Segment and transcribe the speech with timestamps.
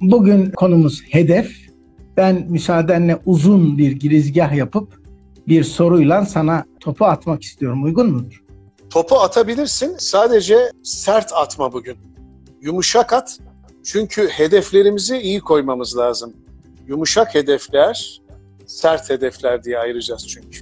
[0.00, 1.70] bugün konumuz hedef.
[2.16, 5.00] Ben müsaadenle uzun bir girizgah yapıp
[5.48, 7.84] bir soruyla sana topu atmak istiyorum.
[7.84, 8.44] Uygun mudur?
[8.90, 9.96] Topu atabilirsin.
[9.98, 11.96] Sadece sert atma bugün.
[12.62, 13.38] Yumuşak at.
[13.84, 16.32] Çünkü hedeflerimizi iyi koymamız lazım.
[16.88, 18.20] Yumuşak hedefler,
[18.66, 20.60] sert hedefler diye ayıracağız çünkü.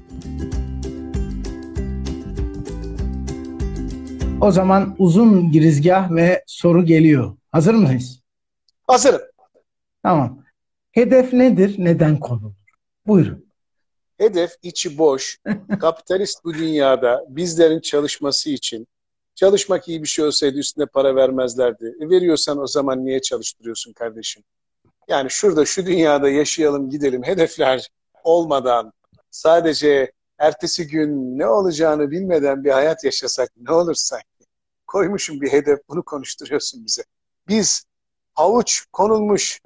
[4.41, 7.36] O zaman uzun girizgah ve soru geliyor.
[7.52, 8.20] Hazır mıyız?
[8.86, 9.20] Hazırım.
[10.09, 10.45] Tamam.
[10.93, 11.75] Hedef nedir?
[11.79, 12.53] Neden konulur?
[13.07, 13.46] Buyurun.
[14.18, 15.39] Hedef içi boş,
[15.80, 18.86] kapitalist bu dünyada bizlerin çalışması için
[19.35, 21.94] çalışmak iyi bir şey olsaydı üstüne para vermezlerdi.
[22.00, 24.43] E veriyorsan o zaman niye çalıştırıyorsun kardeşim?
[25.08, 27.88] Yani şurada şu dünyada yaşayalım gidelim hedefler
[28.25, 28.93] olmadan
[29.30, 34.47] sadece ertesi gün ne olacağını bilmeden bir hayat yaşasak ne olur sanki?
[34.86, 37.02] Koymuşum bir hedef bunu konuşturuyorsun bize.
[37.48, 37.84] Biz
[38.34, 39.61] havuç konulmuş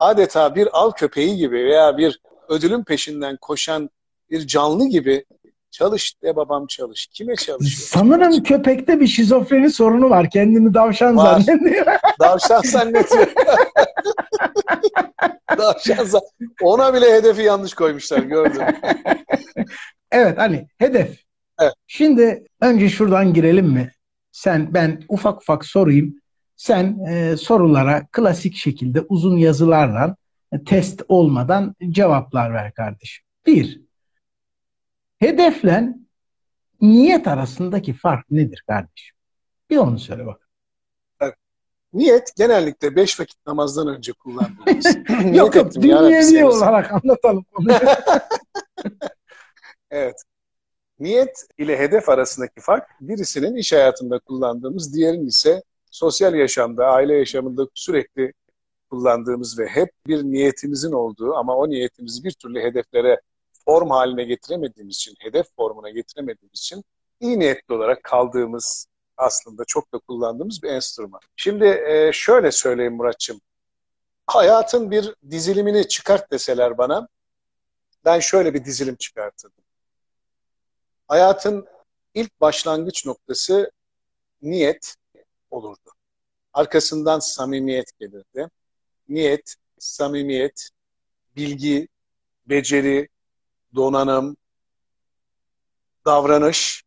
[0.00, 3.90] adeta bir av köpeği gibi veya bir ödülün peşinden koşan
[4.30, 5.24] bir canlı gibi
[5.70, 7.06] çalış de babam çalış.
[7.06, 7.88] Kime çalışıyor?
[7.88, 10.30] Sanırım köpekte bir şizofreni sorunu var.
[10.30, 11.40] Kendini davşan Var.
[11.40, 11.86] zannediyor.
[12.20, 13.26] Davşan zannediyor.
[15.58, 16.22] Davşan zan-
[16.62, 18.62] Ona bile hedefi yanlış koymuşlar gördüm.
[20.12, 21.18] Evet hani hedef.
[21.60, 21.72] Evet.
[21.86, 23.92] Şimdi önce şuradan girelim mi?
[24.32, 26.19] Sen ben ufak ufak sorayım.
[26.60, 30.16] Sen e, sorulara klasik şekilde uzun yazılarla
[30.52, 33.24] e, test olmadan cevaplar ver kardeşim.
[33.46, 33.80] Bir,
[35.18, 35.94] hedefle
[36.80, 39.16] niyet arasındaki fark nedir kardeşim?
[39.70, 40.48] Bir onu söyle bak.
[41.92, 44.86] Niyet genellikle beş vakit namazdan önce kullandığımız.
[45.08, 47.78] Niyet yok yok dünyevi olarak anlatalım konuyu.
[49.90, 50.22] Evet.
[50.98, 57.66] Niyet ile hedef arasındaki fark birisinin iş hayatında kullandığımız, diğerinin ise sosyal yaşamda, aile yaşamında
[57.74, 58.32] sürekli
[58.90, 63.20] kullandığımız ve hep bir niyetimizin olduğu ama o niyetimizi bir türlü hedeflere
[63.64, 66.84] form haline getiremediğimiz için, hedef formuna getiremediğimiz için
[67.20, 71.20] iyi niyetli olarak kaldığımız aslında çok da kullandığımız bir enstrüman.
[71.36, 73.40] Şimdi e, şöyle söyleyeyim Muratçım.
[74.26, 77.08] Hayatın bir dizilimini çıkart deseler bana,
[78.04, 79.64] ben şöyle bir dizilim çıkartırdım.
[81.08, 81.66] Hayatın
[82.14, 83.70] ilk başlangıç noktası
[84.42, 84.94] niyet
[85.50, 85.90] olurdu.
[86.52, 88.48] Arkasından samimiyet gelirdi.
[89.08, 90.70] Niyet, samimiyet,
[91.36, 91.88] bilgi,
[92.46, 93.08] beceri,
[93.74, 94.36] donanım,
[96.06, 96.82] davranış,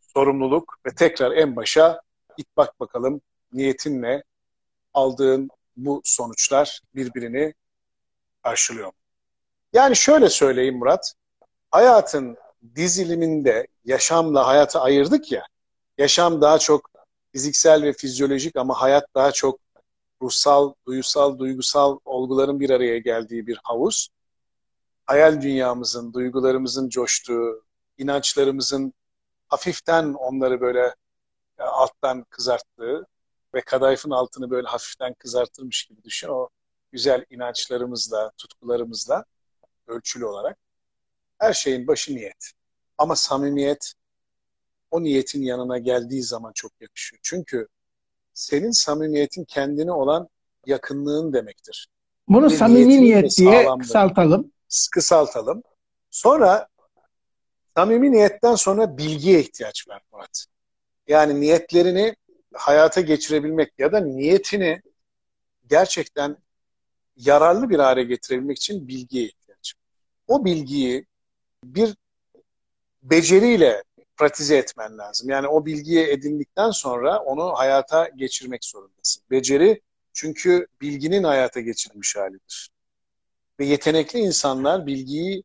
[0.00, 2.00] sorumluluk ve tekrar en başa
[2.36, 3.20] git bak bakalım
[3.52, 4.22] niyetinle
[4.94, 7.54] aldığın bu sonuçlar birbirini
[8.42, 8.92] karşılıyor?
[9.72, 11.14] Yani şöyle söyleyeyim Murat,
[11.70, 12.36] hayatın
[12.76, 15.46] diziliminde yaşamla hayatı ayırdık ya,
[15.98, 16.89] yaşam daha çok
[17.32, 19.60] fiziksel ve fizyolojik ama hayat daha çok
[20.22, 24.08] ruhsal, duysal, duygusal olguların bir araya geldiği bir havuz.
[25.06, 27.64] Hayal dünyamızın, duygularımızın coştuğu,
[27.98, 28.94] inançlarımızın
[29.48, 30.94] hafiften onları böyle
[31.58, 33.06] e, alttan kızarttığı
[33.54, 36.28] ve kadayıfın altını böyle hafiften kızartırmış gibi düşün.
[36.28, 36.48] O
[36.92, 39.24] güzel inançlarımızla, tutkularımızla
[39.86, 40.58] ölçülü olarak.
[41.38, 42.52] Her şeyin başı niyet.
[42.98, 43.94] Ama samimiyet
[44.90, 47.20] o niyetin yanına geldiği zaman çok yakışıyor.
[47.22, 47.68] Çünkü
[48.32, 50.28] senin samimiyetin kendine olan
[50.66, 51.88] yakınlığın demektir.
[52.28, 54.52] Bunu Bir samimi niyet ve diye kısaltalım.
[54.92, 55.62] Kısaltalım.
[56.10, 56.68] Sonra
[57.76, 60.46] samimi niyetten sonra bilgiye ihtiyaç var Murat.
[61.08, 62.16] Yani niyetlerini
[62.54, 64.82] hayata geçirebilmek ya da niyetini
[65.68, 66.36] gerçekten
[67.16, 69.80] yararlı bir hale getirebilmek için bilgiye ihtiyaç var.
[70.28, 71.06] O bilgiyi
[71.64, 71.96] bir
[73.02, 73.82] beceriyle
[74.20, 75.30] pratize etmen lazım.
[75.30, 79.22] Yani o bilgiyi edindikten sonra onu hayata geçirmek zorundasın.
[79.30, 79.80] Beceri
[80.12, 82.70] çünkü bilginin hayata geçirilmiş halidir.
[83.60, 85.42] Ve yetenekli insanlar bilgiyi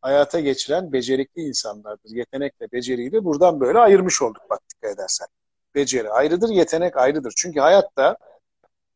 [0.00, 2.10] hayata geçiren becerikli insanlardır.
[2.10, 5.28] Yetenekle beceriyi de buradan böyle ayırmış olduk bak dikkat edersen.
[5.74, 7.32] Beceri ayrıdır, yetenek ayrıdır.
[7.36, 8.16] Çünkü hayatta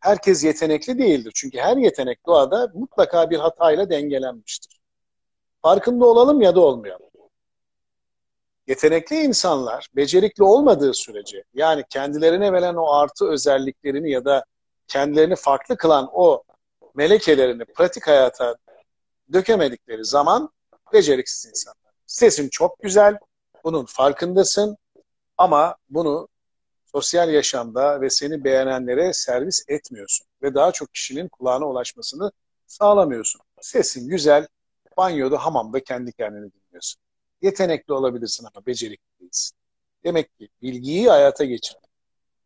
[0.00, 1.32] herkes yetenekli değildir.
[1.34, 4.80] Çünkü her yetenek doğada mutlaka bir hatayla dengelenmiştir.
[5.62, 7.07] Farkında olalım ya da olmayalım.
[8.68, 14.44] Yetenekli insanlar becerikli olmadığı sürece yani kendilerine verilen o artı özelliklerini ya da
[14.88, 16.42] kendilerini farklı kılan o
[16.94, 18.56] melekelerini pratik hayata
[19.32, 20.50] dökemedikleri zaman
[20.92, 21.92] beceriksiz insanlar.
[22.06, 23.18] Sesin çok güzel,
[23.64, 24.76] bunun farkındasın
[25.38, 26.28] ama bunu
[26.92, 32.32] sosyal yaşamda ve seni beğenenlere servis etmiyorsun ve daha çok kişinin kulağına ulaşmasını
[32.66, 33.40] sağlamıyorsun.
[33.60, 34.46] Sesin güzel,
[34.96, 37.07] banyoda, hamamda kendi kendini dinliyorsun.
[37.42, 39.56] Yetenekli olabilirsin ama becerikli değilsin.
[40.04, 41.90] Demek ki bilgiyi hayata geçirmek,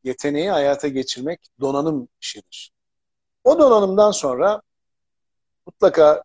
[0.04, 2.72] yeteneği hayata geçirmek donanım işidir.
[3.44, 4.62] O donanımdan sonra
[5.66, 6.22] mutlaka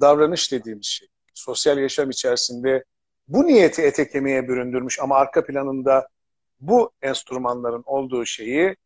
[0.00, 2.84] davranış dediğimiz şey, sosyal yaşam içerisinde
[3.28, 6.08] bu niyeti ete büründürmüş ama arka planında
[6.60, 8.76] bu enstrümanların olduğu şeyi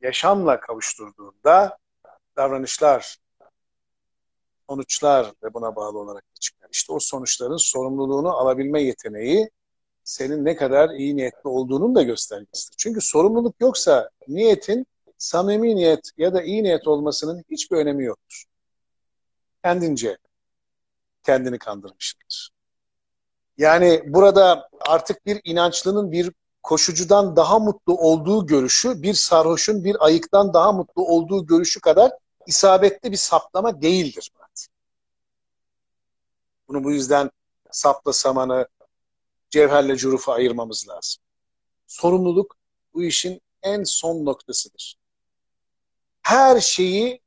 [0.00, 1.78] yaşamla kavuşturduğunda
[2.36, 3.16] davranışlar,
[4.70, 6.68] sonuçlar ve buna bağlı olarak çıkar.
[6.72, 9.50] İşte o sonuçların sorumluluğunu alabilme yeteneği
[10.04, 12.76] senin ne kadar iyi niyetli olduğunun da göstergesidir.
[12.78, 14.86] Çünkü sorumluluk yoksa niyetin
[15.18, 18.44] samimi niyet ya da iyi niyet olmasının hiçbir önemi yoktur.
[19.64, 20.18] Kendince
[21.22, 22.50] kendini kandırmıştır.
[23.58, 26.32] Yani burada artık bir inançlının bir
[26.62, 32.12] koşucudan daha mutlu olduğu görüşü bir sarhoşun bir ayıktan daha mutlu olduğu görüşü kadar
[32.46, 34.30] isabetli bir saplama değildir.
[36.68, 37.30] Bunu bu yüzden
[37.70, 38.68] sapla samanı,
[39.50, 41.22] cevherle curufu ayırmamız lazım.
[41.86, 42.56] Sorumluluk
[42.94, 44.96] bu işin en son noktasıdır.
[46.22, 47.20] Her şeyi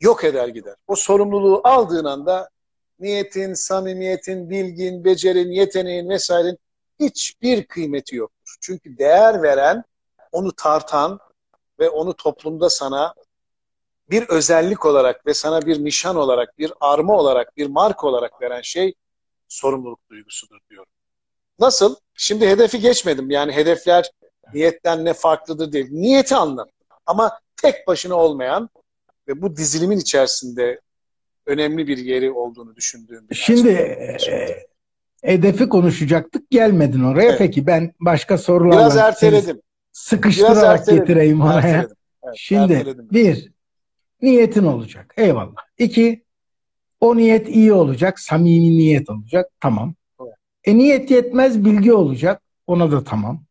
[0.00, 0.76] yok eder gider.
[0.86, 2.50] O sorumluluğu aldığın anda
[2.98, 6.58] niyetin, samimiyetin, bilgin, becerin, yeteneğin vesairenin
[7.00, 8.56] hiçbir kıymeti yoktur.
[8.60, 9.84] Çünkü değer veren,
[10.32, 11.18] onu tartan
[11.78, 13.14] ve onu toplumda sana
[14.10, 18.62] bir özellik olarak ve sana bir nişan olarak, bir arma olarak, bir marka olarak veren
[18.62, 18.94] şey
[19.48, 20.92] sorumluluk duygusudur diyorum.
[21.58, 21.96] Nasıl?
[22.14, 23.30] Şimdi hedefi geçmedim.
[23.30, 24.10] Yani hedefler
[24.54, 25.88] niyetten ne farklıdır değil.
[25.90, 26.88] Niyeti anlattım.
[27.06, 28.70] Ama tek başına olmayan
[29.28, 30.80] ve bu dizilimin içerisinde
[31.46, 34.16] önemli bir yeri olduğunu düşündüğüm bir Şimdi e,
[35.22, 37.28] hedefi konuşacaktık gelmedin oraya.
[37.28, 37.38] Evet.
[37.38, 39.60] Peki ben başka sorularla Biraz erteledim.
[39.92, 41.04] Sıkıştırarak Biraz erteledim.
[41.04, 41.86] getireyim oraya.
[42.24, 43.08] Evet, Şimdi erteledim.
[43.10, 43.55] bir
[44.22, 45.14] niyetin olacak.
[45.16, 45.66] Eyvallah.
[45.78, 46.24] İki
[47.00, 48.20] o niyet iyi olacak.
[48.20, 49.50] Samimi niyet olacak.
[49.60, 49.94] Tamam.
[50.20, 50.34] Evet.
[50.64, 52.42] E niyet yetmez bilgi olacak.
[52.66, 53.44] Ona da tamam.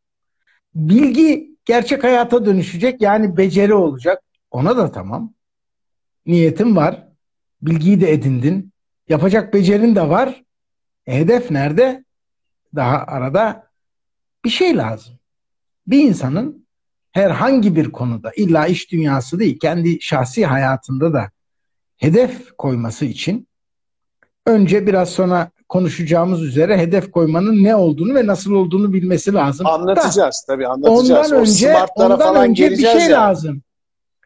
[0.76, 3.02] Bilgi gerçek hayata dönüşecek.
[3.02, 4.24] Yani beceri olacak.
[4.52, 5.34] Ona da tamam.
[6.26, 7.08] Niyetin var.
[7.62, 8.72] Bilgiyi de edindin.
[9.10, 10.44] Yapacak becerin de var.
[11.08, 12.06] E, hedef nerede?
[12.76, 13.70] Daha arada
[14.46, 15.16] bir şey lazım.
[15.88, 16.65] Bir insanın
[17.16, 21.32] herhangi bir konuda illa iş dünyası değil kendi şahsi hayatında da
[21.98, 23.48] hedef koyması için
[24.46, 29.68] önce biraz sonra konuşacağımız üzere hedef koymanın ne olduğunu ve nasıl olduğunu bilmesi lazım.
[29.68, 31.32] Anlatacağız da, tabii anlatacağız.
[31.32, 33.12] Ondan önce, ondan falan önce bir şey yani.
[33.12, 33.62] lazım.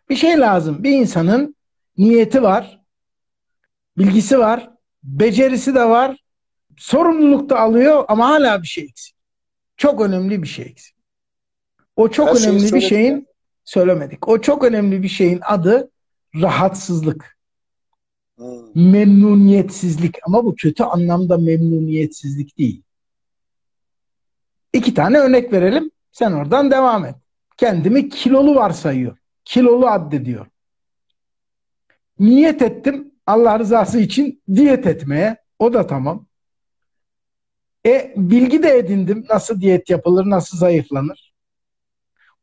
[0.09, 0.83] Bir şey lazım.
[0.83, 1.55] Bir insanın
[1.97, 2.81] niyeti var,
[3.97, 4.69] bilgisi var,
[5.03, 6.23] becerisi de var,
[6.77, 9.15] sorumluluk da alıyor ama hala bir şey eksik.
[9.77, 10.98] Çok önemli bir şey eksik.
[11.99, 13.27] O çok Her önemli bir şeyin
[13.63, 14.27] söylemedik.
[14.27, 15.91] O çok önemli bir şeyin adı
[16.35, 17.37] rahatsızlık.
[18.35, 18.91] Hmm.
[18.91, 22.83] Memnuniyetsizlik ama bu kötü anlamda memnuniyetsizlik değil.
[24.73, 25.91] İki tane örnek verelim.
[26.11, 27.15] Sen oradan devam et.
[27.57, 29.17] Kendimi kilolu varsayıyor.
[29.45, 30.45] Kilolu addediyor.
[32.19, 35.37] Niyet ettim Allah rızası için diyet etmeye.
[35.59, 36.25] O da tamam.
[37.85, 39.25] E bilgi de edindim.
[39.29, 41.28] Nasıl diyet yapılır, nasıl zayıflanır.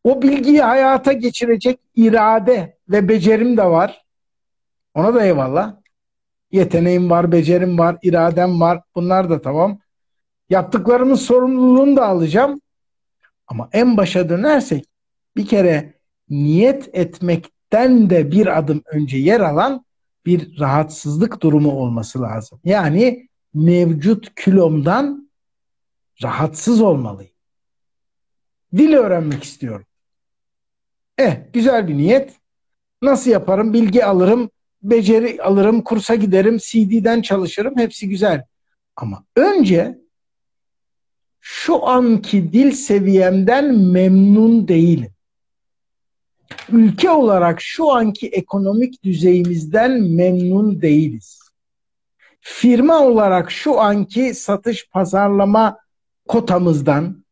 [0.07, 4.05] O bilgiyi hayata geçirecek irade ve becerim de var.
[4.95, 5.77] Ona da eyvallah.
[6.51, 8.83] Yeteneğim var, becerim var, iradem var.
[8.95, 9.79] Bunlar da tamam.
[10.51, 12.61] Yaptıklarımın sorumluluğunu da alacağım.
[13.47, 14.85] Ama en başa dönersek
[15.37, 15.95] bir kere
[16.31, 19.85] niyet etmekten de bir adım önce yer alan
[20.27, 22.61] bir rahatsızlık durumu olması lazım.
[22.65, 25.31] Yani mevcut kilomdan
[26.23, 27.33] rahatsız olmalıyım.
[28.77, 29.86] Dil öğrenmek istiyorum.
[31.19, 32.33] Eh, güzel bir niyet.
[33.03, 33.73] Nasıl yaparım?
[33.73, 34.51] Bilgi alırım,
[34.83, 37.77] beceri alırım, kursa giderim, CD'den çalışırım.
[37.77, 38.45] Hepsi güzel.
[38.97, 39.99] Ama önce
[41.41, 45.11] şu anki dil seviyemden memnun değilim.
[46.73, 51.41] Ülke olarak şu anki ekonomik düzeyimizden memnun değiliz.
[52.41, 55.79] Firma olarak şu anki satış pazarlama
[56.29, 57.25] kotamızdan,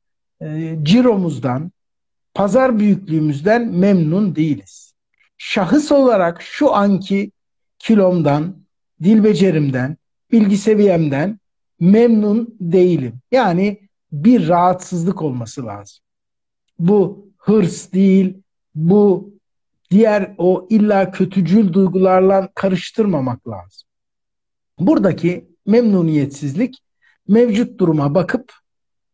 [0.42, 1.70] e, ciromuzdan,
[2.34, 4.94] pazar büyüklüğümüzden memnun değiliz.
[5.38, 7.32] Şahıs olarak şu anki
[7.78, 8.56] kilomdan,
[9.02, 9.96] dil becerimden,
[10.32, 11.38] bilgi seviyemden
[11.80, 13.20] memnun değilim.
[13.32, 16.04] Yani bir rahatsızlık olması lazım.
[16.78, 18.34] Bu hırs değil,
[18.74, 19.34] bu
[19.90, 23.88] diğer o illa kötücül duygularla karıştırmamak lazım.
[24.78, 26.78] Buradaki memnuniyetsizlik
[27.28, 28.52] mevcut duruma bakıp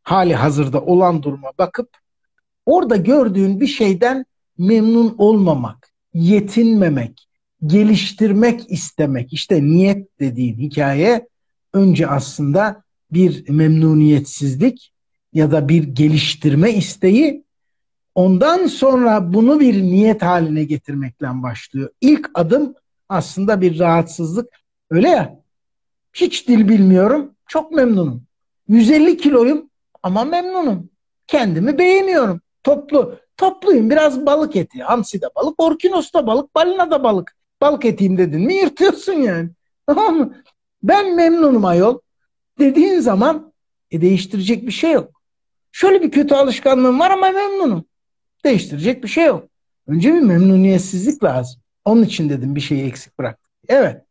[0.02, 1.99] hali hazırda olan duruma bakıp
[2.66, 4.24] orada gördüğün bir şeyden
[4.58, 7.28] memnun olmamak, yetinmemek,
[7.66, 9.32] geliştirmek istemek.
[9.32, 11.28] İşte niyet dediğin hikaye
[11.72, 14.92] önce aslında bir memnuniyetsizlik
[15.32, 17.44] ya da bir geliştirme isteği
[18.14, 21.90] Ondan sonra bunu bir niyet haline getirmekle başlıyor.
[22.00, 22.74] İlk adım
[23.08, 24.48] aslında bir rahatsızlık.
[24.90, 25.40] Öyle ya.
[26.12, 27.34] Hiç dil bilmiyorum.
[27.46, 28.22] Çok memnunum.
[28.68, 29.70] 150 kiloyum
[30.02, 30.90] ama memnunum.
[31.26, 32.40] Kendimi beğeniyorum.
[32.62, 33.18] Toplu.
[33.36, 33.90] Topluyum.
[33.90, 34.82] Biraz balık eti.
[34.82, 37.36] Hamsi de balık, orkinos da balık, balina da balık.
[37.60, 39.50] Balık eteyim dedin mi yırtıyorsun yani.
[39.86, 40.42] Tamam mı?
[40.82, 41.98] Ben memnunum ayol.
[42.58, 43.52] Dediğin zaman
[43.90, 45.22] e, değiştirecek bir şey yok.
[45.72, 47.84] Şöyle bir kötü alışkanlığım var ama memnunum.
[48.44, 49.48] Değiştirecek bir şey yok.
[49.86, 51.60] Önce bir memnuniyetsizlik lazım.
[51.84, 53.38] Onun için dedim bir şeyi eksik bırak.
[53.68, 54.02] Evet.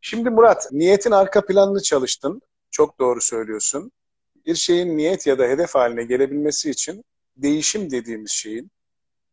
[0.00, 2.42] Şimdi Murat, niyetin arka planını çalıştın.
[2.70, 3.92] Çok doğru söylüyorsun.
[4.46, 7.04] Bir şeyin niyet ya da hedef haline gelebilmesi için
[7.38, 8.70] değişim dediğimiz şeyin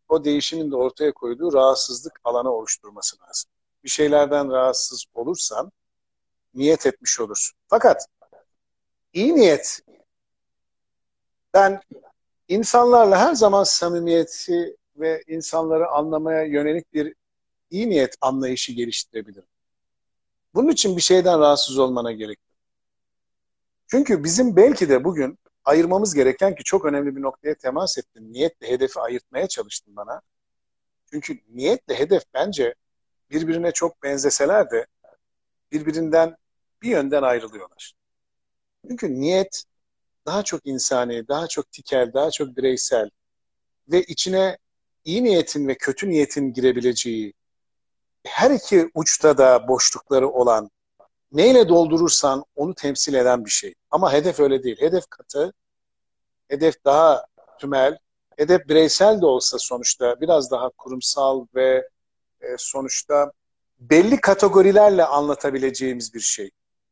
[0.09, 3.51] o değişimin de ortaya koyduğu rahatsızlık alanı oluşturması lazım.
[3.83, 5.71] Bir şeylerden rahatsız olursan
[6.53, 7.57] niyet etmiş olursun.
[7.67, 8.07] Fakat
[9.13, 9.81] iyi niyet
[11.53, 11.81] ben
[12.47, 17.15] insanlarla her zaman samimiyeti ve insanları anlamaya yönelik bir
[17.69, 19.47] iyi niyet anlayışı geliştirebilirim.
[20.53, 22.57] Bunun için bir şeyden rahatsız olmana gerek yok.
[23.87, 28.33] Çünkü bizim belki de bugün ayırmamız gereken ki çok önemli bir noktaya temas ettin.
[28.33, 30.21] Niyetle hedefi ayırtmaya çalıştın bana.
[31.11, 32.75] Çünkü niyetle hedef bence
[33.31, 34.87] birbirine çok benzeseler de
[35.71, 36.37] birbirinden
[36.81, 37.93] bir yönden ayrılıyorlar.
[38.87, 39.63] Çünkü niyet
[40.25, 43.09] daha çok insani, daha çok tikel, daha çok bireysel
[43.91, 44.57] ve içine
[45.05, 47.33] iyi niyetin ve kötü niyetin girebileceği,
[48.23, 50.71] her iki uçta da boşlukları olan,
[51.35, 53.73] neyle doldurursan onu temsil eden bir şey.
[53.91, 54.81] Ama hedef öyle değil.
[54.81, 55.53] Hedef katı,
[56.47, 57.25] hedef daha
[57.59, 57.97] tümel,
[58.37, 61.89] hedef bireysel de olsa sonuçta biraz daha kurumsal ve
[62.41, 63.31] e, sonuçta
[63.79, 66.49] belli kategorilerle anlatabileceğimiz bir şey.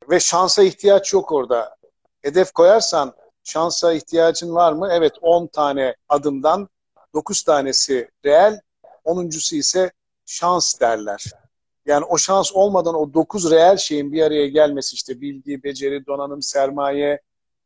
[0.09, 1.75] Ve şansa ihtiyaç yok orada.
[2.21, 4.89] Hedef koyarsan şansa ihtiyacın var mı?
[4.91, 6.69] Evet 10 tane adımdan
[7.13, 8.59] 9 tanesi reel,
[9.05, 9.91] 10.sü ise
[10.25, 11.42] şans derler.
[11.85, 16.41] Yani o şans olmadan o 9 reel şeyin bir araya gelmesi işte bilgi, beceri, donanım,
[16.41, 17.21] sermaye,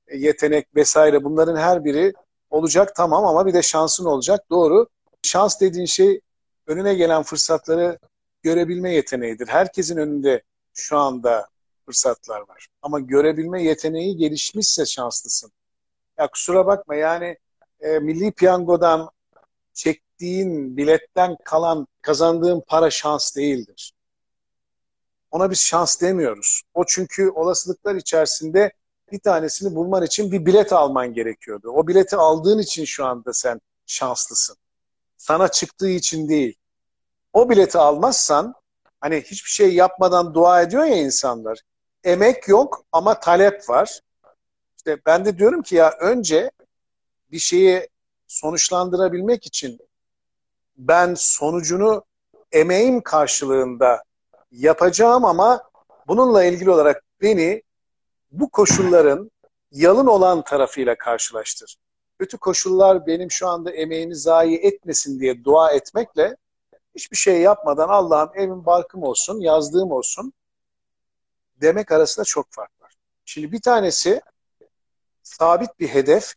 [0.07, 2.13] e, yetenek vesaire bunların her biri
[2.49, 4.49] olacak tamam ama bir de şansın olacak.
[4.49, 4.87] Doğru.
[5.23, 6.21] Şans dediğin şey
[6.67, 7.99] önüne gelen fırsatları
[8.41, 9.47] görebilme yeteneğidir.
[9.47, 10.41] Herkesin önünde
[10.73, 11.47] şu anda
[11.85, 12.67] fırsatlar var.
[12.81, 15.51] Ama görebilme yeteneği gelişmişse şanslısın.
[16.17, 17.37] Ya kusura bakma yani
[17.79, 19.09] e, milli piyangodan
[19.73, 23.93] çektiğin biletten kalan kazandığın para şans değildir.
[25.31, 26.61] Ona biz şans demiyoruz.
[26.73, 28.71] O çünkü olasılıklar içerisinde
[29.11, 31.69] bir tanesini bulman için bir bilet alman gerekiyordu.
[31.69, 34.55] O bileti aldığın için şu anda sen şanslısın.
[35.17, 36.55] Sana çıktığı için değil.
[37.33, 38.53] O bileti almazsan
[39.01, 41.61] hani hiçbir şey yapmadan dua ediyor ya insanlar.
[42.03, 44.01] Emek yok ama talep var.
[44.77, 46.51] İşte ben de diyorum ki ya önce
[47.31, 47.89] bir şeyi
[48.27, 49.79] sonuçlandırabilmek için
[50.77, 52.03] ben sonucunu
[52.51, 54.03] emeğim karşılığında
[54.51, 55.63] yapacağım ama
[56.07, 57.63] bununla ilgili olarak beni
[58.31, 59.31] bu koşulların
[59.71, 61.77] yalın olan tarafıyla karşılaştır.
[62.19, 66.37] Kötü koşullar benim şu anda emeğimi zayi etmesin diye dua etmekle
[66.95, 70.33] hiçbir şey yapmadan Allah'ım evim barkım olsun, yazdığım olsun
[71.55, 72.93] demek arasında çok fark var.
[73.25, 74.21] Şimdi bir tanesi
[75.23, 76.33] sabit bir hedef,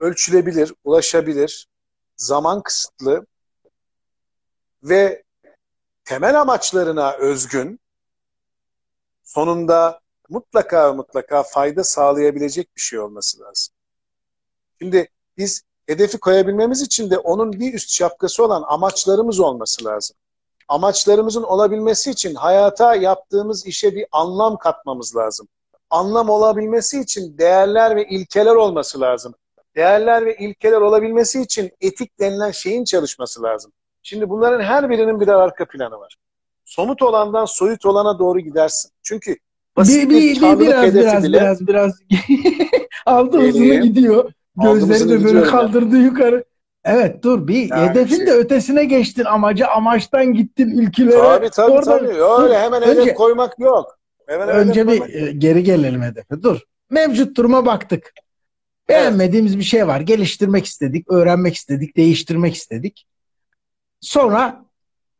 [0.00, 1.68] ölçülebilir, ulaşabilir,
[2.16, 3.26] zaman kısıtlı
[4.82, 5.23] ve
[6.04, 7.80] temel amaçlarına özgün,
[9.22, 13.74] sonunda mutlaka mutlaka fayda sağlayabilecek bir şey olması lazım.
[14.78, 20.16] Şimdi biz hedefi koyabilmemiz için de onun bir üst şapkası olan amaçlarımız olması lazım.
[20.68, 25.48] Amaçlarımızın olabilmesi için hayata yaptığımız işe bir anlam katmamız lazım.
[25.90, 29.34] Anlam olabilmesi için değerler ve ilkeler olması lazım.
[29.76, 33.72] Değerler ve ilkeler olabilmesi için etik denilen şeyin çalışması lazım.
[34.06, 36.16] Şimdi bunların her birinin birer arka planı var.
[36.64, 38.90] Somut olandan soyut olana doğru gidersin.
[39.02, 39.36] Çünkü
[39.76, 41.92] basit bir, bir, bir biraz, biraz, bile biraz biraz
[43.06, 44.32] aldı hızını gidiyor.
[44.56, 46.04] Gözleri de böyle kaldırdı yani.
[46.04, 46.44] yukarı.
[46.84, 48.26] Evet dur bir yani hedefin şey.
[48.26, 51.18] de ötesine geçtin amacı amaçtan gittin ilkilere.
[51.18, 52.42] Tabii tabii Oradan, tabii.
[52.42, 53.98] Öyle hemen önce, hedef koymak yok.
[54.26, 55.14] Hemen önce bir koymak.
[55.14, 56.42] E, geri gelelim hedefe.
[56.42, 56.60] Dur.
[56.90, 58.12] Mevcut duruma baktık.
[58.88, 59.60] Beğenmediğimiz evet.
[59.60, 60.00] bir şey var.
[60.00, 63.06] Geliştirmek istedik, öğrenmek istedik, değiştirmek istedik.
[64.04, 64.64] Sonra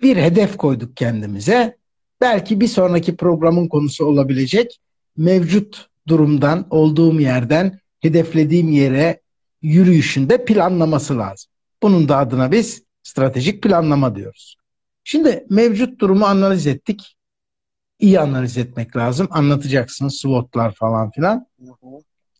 [0.02, 1.76] bir hedef koyduk kendimize.
[2.20, 4.80] Belki bir sonraki programın konusu olabilecek
[5.16, 9.20] mevcut durumdan, olduğum yerden hedeflediğim yere
[9.62, 11.50] yürüyüşünde planlaması lazım.
[11.82, 14.56] Bunun da adına biz stratejik planlama diyoruz.
[15.04, 17.16] Şimdi mevcut durumu analiz ettik.
[17.98, 19.28] İyi analiz etmek lazım.
[19.30, 21.46] Anlatacaksın SWOT'lar falan filan.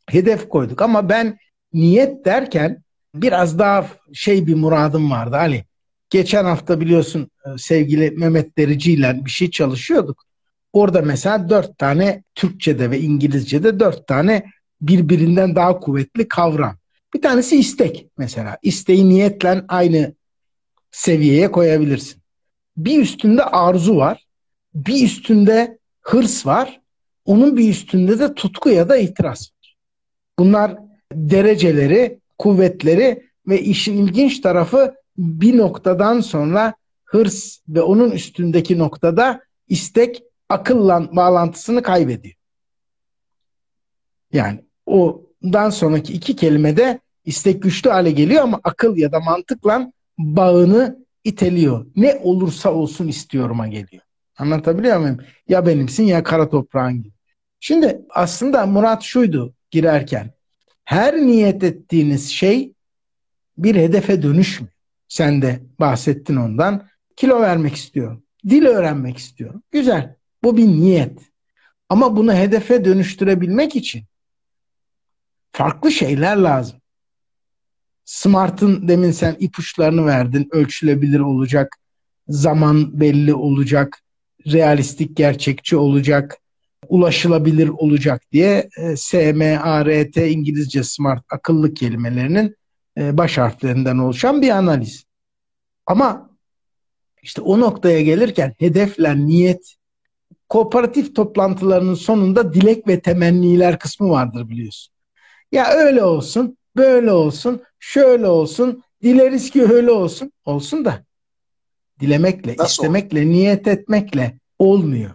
[0.09, 1.39] Hedef koyduk ama ben
[1.73, 2.83] niyet derken
[3.15, 5.65] biraz daha şey bir muradım vardı Ali.
[6.11, 10.25] Geçen hafta biliyorsun e, sevgili Mehmet Derici ile bir şey çalışıyorduk.
[10.73, 14.45] Orada mesela dört tane Türkçe'de ve İngilizce'de dört tane
[14.81, 16.77] birbirinden daha kuvvetli kavram.
[17.15, 18.59] Bir tanesi istek mesela.
[18.63, 20.15] İsteği niyetle aynı
[20.91, 22.23] seviyeye koyabilirsin.
[22.77, 24.27] Bir üstünde arzu var.
[24.75, 26.81] Bir üstünde hırs var.
[27.25, 29.77] Onun bir üstünde de tutku ya da itiraz var.
[30.39, 30.77] Bunlar
[31.13, 40.23] dereceleri, kuvvetleri ve işin ilginç tarafı bir noktadan sonra hırs ve onun üstündeki noktada istek
[40.49, 42.35] akılla bağlantısını kaybediyor.
[44.33, 51.05] Yani ondan sonraki iki kelimede istek güçlü hale geliyor ama akıl ya da mantıkla bağını
[51.25, 51.87] iteliyor.
[51.97, 54.03] Ne olursa olsun istiyorum'a geliyor.
[54.39, 55.19] Anlatabiliyor muyum?
[55.49, 57.15] Ya benimsin ya kara toprağın gibi.
[57.61, 60.31] Şimdi aslında Murat şuydu girerken.
[60.85, 62.73] Her niyet ettiğiniz şey
[63.59, 64.74] bir hedefe dönüşmüyor.
[65.15, 66.89] Sen de bahsettin ondan.
[67.17, 68.23] Kilo vermek istiyorum.
[68.49, 69.63] Dil öğrenmek istiyorum.
[69.71, 70.17] Güzel.
[70.43, 71.19] Bu bir niyet.
[71.89, 74.05] Ama bunu hedefe dönüştürebilmek için
[75.53, 76.79] farklı şeyler lazım.
[78.05, 80.49] Smart'ın demin sen ipuçlarını verdin.
[80.53, 81.77] Ölçülebilir olacak,
[82.29, 83.99] zaman belli olacak,
[84.47, 86.39] realistik, gerçekçi olacak,
[86.89, 92.57] ulaşılabilir olacak diye e, S, M, A, R, T İngilizce smart akıllı kelimelerinin
[92.99, 95.05] e, baş harflerinden oluşan bir analiz.
[95.87, 96.31] Ama
[97.23, 99.75] işte o noktaya gelirken hedefler, niyet,
[100.49, 104.95] kooperatif toplantılarının sonunda dilek ve temenniler kısmı vardır biliyorsun.
[105.53, 110.33] Ya öyle olsun, böyle olsun, şöyle olsun, dileriz ki öyle olsun.
[110.45, 111.05] Olsun da
[112.01, 115.11] dilemekle, Nasıl istemekle, niyet etmekle olmuyor.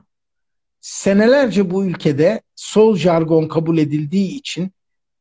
[0.82, 4.72] Senelerce bu ülkede sol jargon kabul edildiği için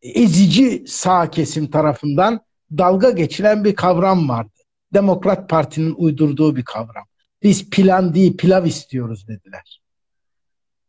[0.03, 2.41] ezici sağ kesim tarafından
[2.79, 4.51] dalga geçilen bir kavram vardı.
[4.95, 7.05] Demokrat Parti'nin uydurduğu bir kavram.
[7.43, 9.81] Biz plan değil pilav istiyoruz dediler.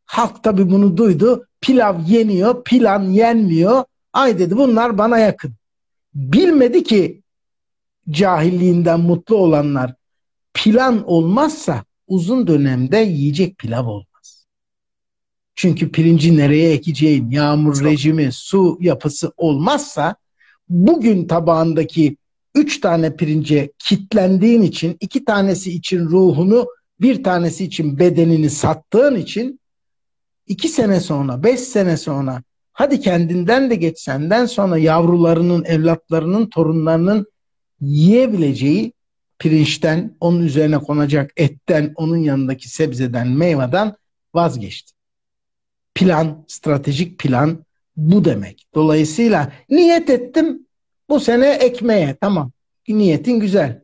[0.06, 1.48] Halk tabi bunu duydu.
[1.62, 3.84] Pilav yeniyor, plan yenmiyor.
[4.14, 5.54] Ay dedi bunlar bana yakın.
[6.14, 7.22] Bilmedi ki
[8.10, 9.94] cahilliğinden mutlu olanlar
[10.54, 14.46] plan olmazsa uzun dönemde yiyecek pilav olmaz.
[15.56, 17.86] Çünkü pirinci nereye ekeceğin, yağmur Çok.
[17.86, 20.16] rejimi, su yapısı olmazsa
[20.70, 22.18] bugün tabağındaki
[22.56, 26.68] üç tane pirince kitlendiğin için iki tanesi için ruhunu
[27.02, 29.60] bir tanesi için bedenini sattığın için
[30.48, 37.26] iki sene sonra, beş sene sonra hadi kendinden de geç senden sonra yavrularının, evlatlarının, torunlarının
[37.82, 38.94] yiyebileceği
[39.40, 43.96] pirinçten, onun üzerine konacak etten, onun yanındaki sebzeden, meyveden
[44.34, 44.94] vazgeçti.
[45.96, 47.66] Plan, stratejik plan
[48.00, 48.66] bu demek.
[48.76, 50.68] Dolayısıyla niyet ettim
[51.10, 52.52] bu sene ekmeğe tamam.
[52.88, 53.82] Niyetin güzel.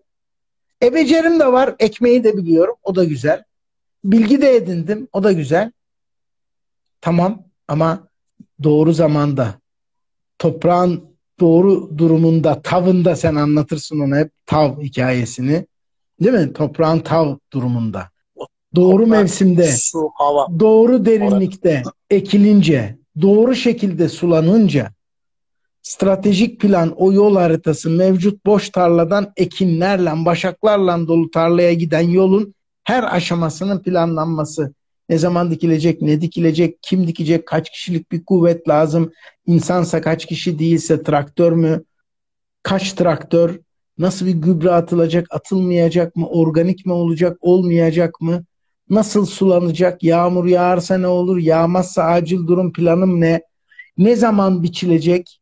[0.84, 1.76] E becerim de var.
[1.80, 2.76] Ekmeği de biliyorum.
[2.84, 3.44] O da güzel.
[4.04, 5.08] Bilgi de edindim.
[5.14, 5.72] O da güzel.
[7.02, 8.08] Tamam ama
[8.64, 9.54] doğru zamanda
[10.40, 11.04] toprağın
[11.40, 15.66] doğru durumunda tavında sen anlatırsın ona hep tav hikayesini.
[16.24, 16.54] Değil mi?
[16.54, 18.10] Toprağın tav durumunda.
[18.76, 20.48] Doğru Toprak, mevsimde, su, hava.
[20.60, 24.92] doğru derinlikte ekilince, doğru şekilde sulanınca
[25.82, 33.16] stratejik plan, o yol haritası mevcut boş tarladan ekinlerle, başaklarla dolu tarlaya giden yolun her
[33.16, 34.74] aşamasının planlanması.
[35.10, 39.12] Ne zaman dikilecek, ne dikilecek, kim dikecek, kaç kişilik bir kuvvet lazım,
[39.46, 41.84] insansa kaç kişi değilse traktör mü,
[42.64, 43.60] kaç traktör,
[43.98, 48.44] nasıl bir gübre atılacak, atılmayacak mı, organik mi olacak, olmayacak mı,
[48.90, 53.42] nasıl sulanacak, yağmur yağarsa ne olur, yağmazsa acil durum planım ne,
[53.98, 55.42] ne zaman biçilecek,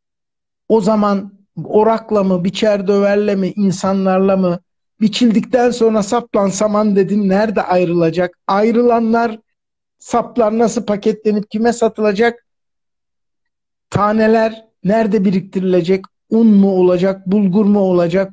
[0.70, 4.60] o zaman orakla mı, biçer döverle mi, insanlarla mı,
[5.02, 8.40] biçildikten sonra saplan saman dedim nerede ayrılacak?
[8.48, 9.40] Ayrılanlar
[10.00, 12.46] saplar nasıl paketlenip kime satılacak?
[13.90, 16.06] Taneler nerede biriktirilecek?
[16.30, 17.28] Un mu olacak?
[17.28, 18.32] Bulgur mu olacak?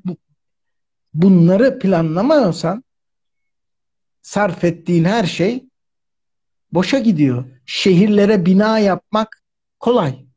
[1.15, 2.85] Bunları planlamıyorsan
[4.23, 5.65] sarf ettiğin her şey
[6.73, 7.45] boşa gidiyor.
[7.67, 9.43] Şehirlere bina yapmak
[9.81, 10.31] kolay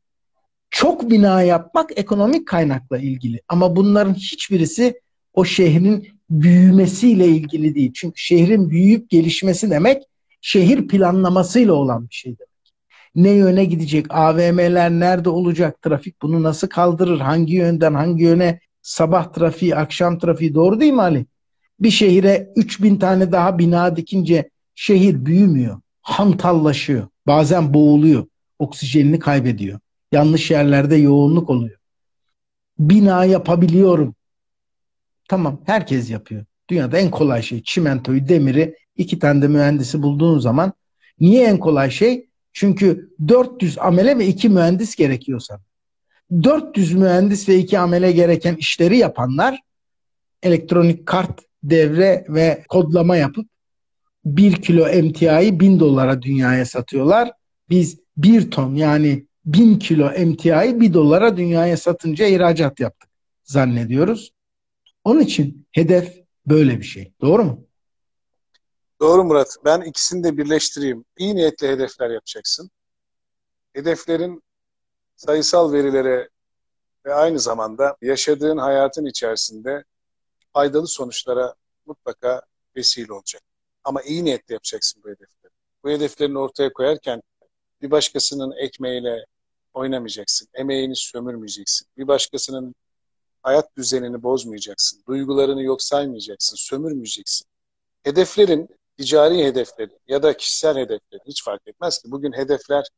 [0.74, 3.40] çok bina yapmak ekonomik kaynakla ilgili.
[3.48, 5.00] Ama bunların hiçbirisi
[5.34, 7.92] o şehrin büyümesiyle ilgili değil.
[7.94, 10.02] Çünkü şehrin büyüyüp gelişmesi demek
[10.40, 12.74] şehir planlamasıyla olan bir şey demek.
[13.14, 14.06] Ne yöne gidecek?
[14.10, 15.82] AVM'ler nerede olacak?
[15.82, 17.20] Trafik bunu nasıl kaldırır?
[17.20, 18.60] Hangi yönden hangi yöne?
[18.82, 21.26] Sabah trafiği, akşam trafiği doğru değil mi Ali?
[21.80, 25.80] Bir şehire 3000 tane daha bina dikince şehir büyümüyor.
[26.02, 27.08] Hantallaşıyor.
[27.26, 28.26] Bazen boğuluyor.
[28.58, 29.80] Oksijenini kaybediyor
[30.14, 31.78] yanlış yerlerde yoğunluk oluyor.
[32.78, 34.14] bina yapabiliyorum.
[35.28, 36.44] Tamam herkes yapıyor.
[36.70, 40.72] Dünyada en kolay şey çimentoyu, demiri iki tane de mühendisi bulduğun zaman
[41.20, 42.28] niye en kolay şey?
[42.52, 45.60] Çünkü 400 amele ve iki mühendis gerekiyorsa.
[46.42, 49.60] 400 mühendis ve iki amele gereken işleri yapanlar
[50.42, 53.46] elektronik kart devre ve kodlama yapıp
[54.24, 57.32] 1 kilo emtiayı 1000 dolara dünyaya satıyorlar.
[57.70, 63.10] Biz 1 ton yani 1000 kilo emtiayı 1 dolara dünyaya satınca ihracat yaptık
[63.44, 64.32] zannediyoruz.
[65.04, 67.12] Onun için hedef böyle bir şey.
[67.20, 67.66] Doğru mu?
[69.00, 69.56] Doğru Murat.
[69.64, 71.04] Ben ikisini de birleştireyim.
[71.18, 72.70] İyi niyetli hedefler yapacaksın.
[73.72, 74.42] Hedeflerin
[75.16, 76.28] sayısal verilere
[77.06, 79.84] ve aynı zamanda yaşadığın hayatın içerisinde
[80.54, 81.54] faydalı sonuçlara
[81.86, 82.42] mutlaka
[82.76, 83.42] vesile olacak.
[83.84, 85.52] Ama iyi niyetle yapacaksın bu hedefleri.
[85.84, 87.22] Bu hedeflerini ortaya koyarken
[87.82, 89.26] bir başkasının ekmeğiyle
[89.74, 90.48] oynamayacaksın.
[90.54, 91.88] Emeğini sömürmeyeceksin.
[91.98, 92.74] Bir başkasının
[93.42, 95.02] hayat düzenini bozmayacaksın.
[95.08, 96.56] Duygularını yok saymayacaksın.
[96.56, 97.46] Sömürmeyeceksin.
[98.02, 102.10] Hedeflerin, ticari hedeflerin ya da kişisel hedeflerin hiç fark etmez ki.
[102.10, 102.88] Bugün hedefler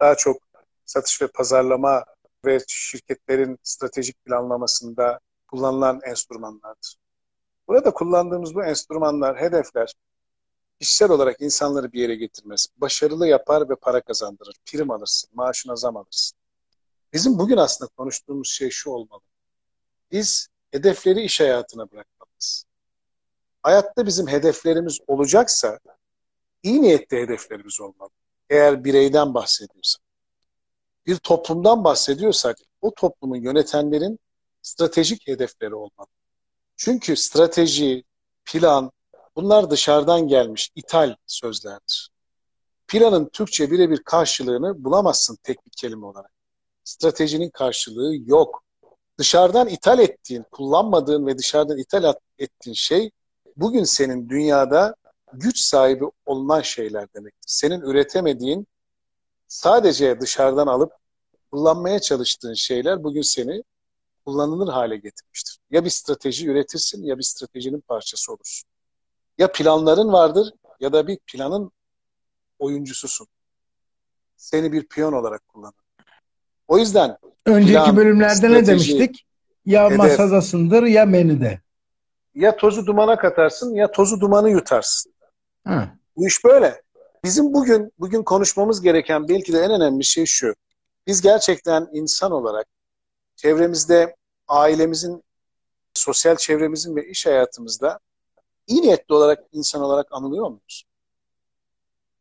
[0.00, 0.42] daha çok
[0.84, 2.04] satış ve pazarlama
[2.44, 6.97] ve şirketlerin stratejik planlamasında kullanılan enstrümanlardır.
[7.68, 9.94] Burada kullandığımız bu enstrümanlar, hedefler
[10.80, 12.66] kişisel olarak insanları bir yere getirmez.
[12.76, 14.54] Başarılı yapar ve para kazandırır.
[14.66, 16.38] Prim alırsın, maaşına zam alırsın.
[17.12, 19.20] Bizim bugün aslında konuştuğumuz şey şu olmalı.
[20.12, 22.64] Biz hedefleri iş hayatına bırakmalıyız.
[23.62, 25.78] Hayatta bizim hedeflerimiz olacaksa
[26.62, 28.10] iyi niyetli hedeflerimiz olmalı.
[28.50, 30.02] Eğer bireyden bahsediyorsak.
[31.06, 34.18] Bir toplumdan bahsediyorsak o toplumun yönetenlerin
[34.62, 36.17] stratejik hedefleri olmalı.
[36.78, 38.04] Çünkü strateji,
[38.44, 38.90] plan
[39.36, 42.10] bunlar dışarıdan gelmiş ithal sözlerdir.
[42.88, 46.30] Planın Türkçe birebir karşılığını bulamazsın tek bir kelime olarak.
[46.84, 48.62] Stratejinin karşılığı yok.
[49.18, 53.10] Dışarıdan ithal ettiğin, kullanmadığın ve dışarıdan ithal ettiğin şey
[53.56, 54.94] bugün senin dünyada
[55.32, 57.40] güç sahibi olunan şeyler demektir.
[57.46, 58.66] Senin üretemediğin
[59.48, 60.92] sadece dışarıdan alıp
[61.52, 63.62] kullanmaya çalıştığın şeyler bugün seni
[64.28, 65.58] kullanılır hale getirmiştir.
[65.70, 68.68] Ya bir strateji üretirsin ya bir stratejinin parçası olursun.
[69.38, 71.72] Ya planların vardır ya da bir planın
[72.58, 73.26] oyuncususun.
[74.36, 75.74] Seni bir piyon olarak kullanır.
[76.68, 79.26] O yüzden önceki plan, bölümlerde ne demiştik?
[79.66, 81.60] Ya hedef, masadasındır ya menüde.
[82.34, 85.12] Ya tozu dumana katarsın ya tozu dumanı yutarsın.
[85.66, 85.88] Hı.
[86.16, 86.82] Bu iş böyle.
[87.24, 90.54] Bizim bugün bugün konuşmamız gereken belki de en önemli şey şu.
[91.06, 92.66] Biz gerçekten insan olarak
[93.36, 94.17] çevremizde
[94.48, 95.24] ailemizin,
[95.94, 98.00] sosyal çevremizin ve iş hayatımızda
[98.66, 100.84] iyi niyetli olarak insan olarak anılıyor muyuz?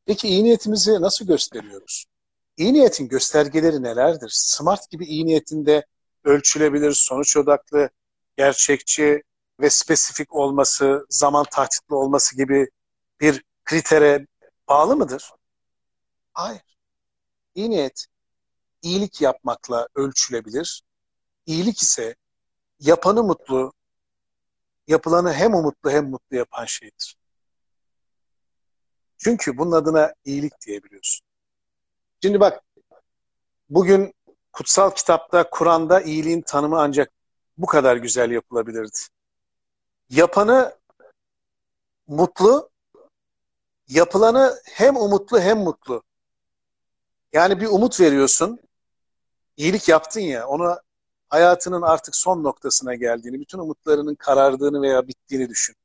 [0.06, 2.06] Peki iyi niyetimizi nasıl gösteriyoruz?
[2.58, 4.30] İyi niyetin göstergeleri nelerdir?
[4.34, 5.86] Smart gibi iyi niyetinde
[6.24, 7.90] ölçülebilir, sonuç odaklı,
[8.38, 9.24] gerçekçi
[9.60, 12.70] ve spesifik olması, zaman tahtitli olması gibi
[13.22, 14.28] bir kritere
[14.70, 15.32] bağlı mıdır?
[16.34, 16.62] Hayır.
[17.56, 18.06] İyi niyet
[18.82, 20.84] iyilik yapmakla ölçülebilir.
[21.48, 22.16] İyilik ise
[22.80, 23.74] yapanı mutlu,
[24.88, 27.18] yapılanı hem umutlu hem mutlu yapan şeydir.
[29.18, 31.28] Çünkü bunun adına iyilik diyebiliyorsun.
[32.22, 32.64] Şimdi bak,
[33.70, 34.14] bugün
[34.54, 37.12] kutsal kitapta, Kur'an'da iyiliğin tanımı ancak
[37.58, 39.00] bu kadar güzel yapılabilirdi.
[40.10, 40.78] Yapanı
[42.08, 42.70] mutlu,
[43.88, 46.04] yapılanı hem umutlu hem mutlu.
[47.34, 48.60] Yani bir umut veriyorsun,
[49.58, 50.87] iyilik yaptın ya, onu
[51.30, 55.76] hayatının artık son noktasına geldiğini, bütün umutlarının karardığını veya bittiğini düşün.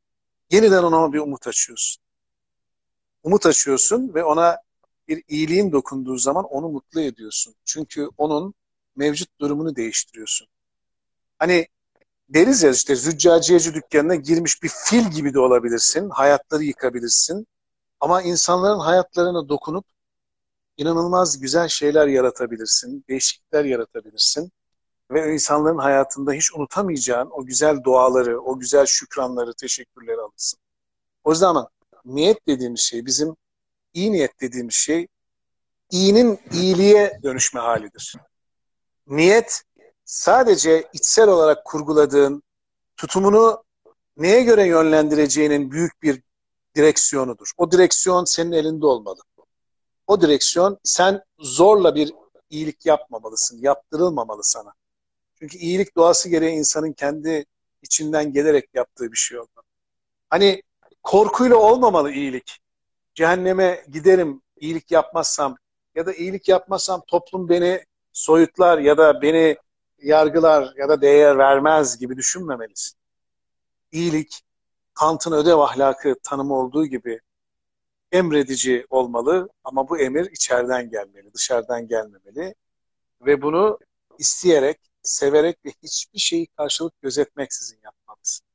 [0.51, 2.03] Yeniden ona bir umut açıyorsun.
[3.23, 4.59] Umut açıyorsun ve ona
[5.09, 7.55] bir iyiliğin dokunduğu zaman onu mutlu ediyorsun.
[7.65, 8.55] Çünkü onun
[8.97, 10.49] mevcut durumunu değiştiriyorsun.
[11.39, 11.67] Hani
[12.29, 16.11] deriz ya işte züccaciyeci dükkanına girmiş bir fil gibi de olabilirsin.
[16.11, 17.47] Hayatları yıkabilirsin.
[18.01, 19.87] Ama insanların hayatlarına dokunup
[20.77, 23.05] inanılmaz güzel şeyler yaratabilirsin.
[23.09, 24.53] Değişiklikler yaratabilirsin
[25.15, 30.61] ve insanların hayatında hiç unutamayacağın o güzel duaları, o güzel şükranları, teşekkürleri alırsın.
[31.25, 31.57] O yüzden
[32.05, 33.37] niyet dediğimiz şey, bizim
[33.95, 35.07] iyi niyet dediğimiz şey,
[35.91, 38.15] iyinin iyiliğe dönüşme halidir.
[39.07, 39.63] Niyet
[40.05, 42.43] sadece içsel olarak kurguladığın,
[42.97, 43.65] tutumunu
[44.17, 46.23] neye göre yönlendireceğinin büyük bir
[46.77, 47.51] direksiyonudur.
[47.57, 49.21] O direksiyon senin elinde olmalı.
[50.07, 52.15] O direksiyon sen zorla bir
[52.51, 54.75] iyilik yapmamalısın, yaptırılmamalı sana.
[55.43, 57.45] Çünkü iyilik doğası gereği insanın kendi
[57.83, 59.65] içinden gelerek yaptığı bir şey olmalı.
[60.31, 60.63] Hani
[61.03, 62.59] korkuyla olmamalı iyilik.
[63.15, 65.57] Cehenneme giderim iyilik yapmazsam
[65.95, 69.57] ya da iyilik yapmazsam toplum beni soyutlar ya da beni
[70.03, 72.99] yargılar ya da değer vermez gibi düşünmemelisin.
[73.93, 74.41] İyilik,
[74.95, 77.21] Kant'ın ödev ahlakı tanımı olduğu gibi
[78.13, 82.55] emredici olmalı ama bu emir içeriden gelmeli, dışarıdan gelmemeli
[83.21, 83.79] ve bunu
[84.19, 88.47] isteyerek, severek ve hiçbir şeyi karşılık gözetmeksizin yapmalısın.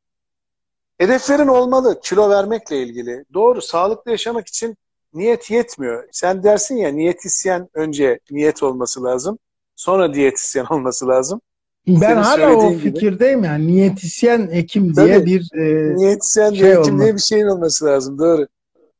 [0.97, 3.25] Hedeflerin olmalı kilo vermekle ilgili.
[3.33, 4.77] Doğru, sağlıklı yaşamak için
[5.13, 6.07] niyet yetmiyor.
[6.11, 9.39] Sen dersin ya niyetisyen önce niyet olması lazım.
[9.75, 11.41] Sonra diyetisyen olması lazım.
[11.87, 13.47] Ben Senin hala o fikirdeyim gibi.
[13.47, 17.01] yani niyetisyen hekim diye Tabii, bir e, niyetisyen şey hekim olmak.
[17.01, 18.47] diye bir şeyin olması lazım doğru.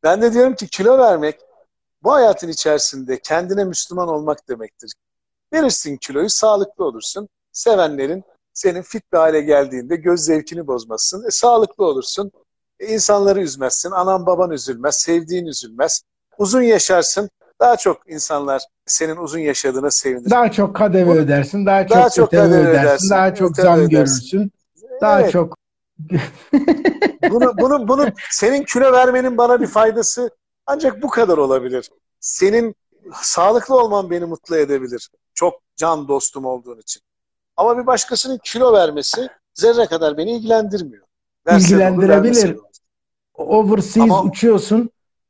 [0.03, 1.39] Ben de diyorum ki kilo vermek
[2.03, 4.93] bu hayatın içerisinde kendine Müslüman olmak demektir.
[5.53, 7.29] Verirsin kiloyu, sağlıklı olursun.
[7.57, 11.27] Sevenlerin senin fit bir hale geldiğinde göz zevkini bozmazsın.
[11.27, 12.31] E, sağlıklı olursun.
[12.79, 13.91] E, insanları üzmezsin.
[13.91, 14.95] Anan baban üzülmez.
[14.95, 16.01] Sevdiğin üzülmez.
[16.37, 17.29] Uzun yaşarsın.
[17.59, 20.29] Daha çok insanlar senin uzun yaşadığına sevinir.
[20.29, 21.65] Daha çok kadeve Bunu, ödersin.
[21.65, 22.79] Daha çok, daha çok kadeve ödersin.
[22.79, 23.09] ödersin.
[23.09, 23.89] Daha çok zam ödersin.
[23.89, 24.51] görürsün.
[25.01, 25.31] Daha evet.
[25.31, 25.57] çok
[27.29, 30.29] bunu, bunu, bunu senin kilo vermenin bana bir faydası
[30.65, 31.89] ancak bu kadar olabilir.
[32.19, 32.75] Senin
[33.21, 35.09] sağlıklı olman beni mutlu edebilir.
[35.33, 37.06] Çok can dostum olduğun için.
[37.57, 41.03] Ama bir başkasının kilo vermesi zerre kadar beni ilgilendirmiyor.
[41.47, 42.57] Versen İlgilendirebilir.
[43.33, 44.23] Overseas Ama...
[44.23, 44.89] uçuyorsun.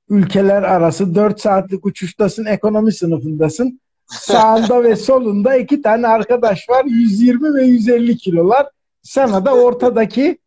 [0.10, 2.46] Ülkeler arası 4 saatlik uçuştasın.
[2.46, 3.82] Ekonomi sınıfındasın.
[4.08, 6.86] Sağında ve solunda iki tane arkadaş var.
[6.86, 8.70] 120 ve 150 kilolar.
[9.04, 10.38] Sana da ortadaki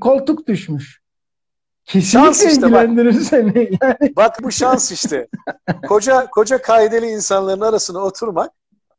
[0.00, 1.00] koltuk düşmüş.
[1.84, 3.22] Kesinlikle şans işte ilgilendirir bak.
[3.22, 3.70] seni.
[3.82, 4.16] Yani.
[4.16, 5.28] Bak bu şans işte.
[5.88, 8.50] koca koca kaideli insanların arasına oturmak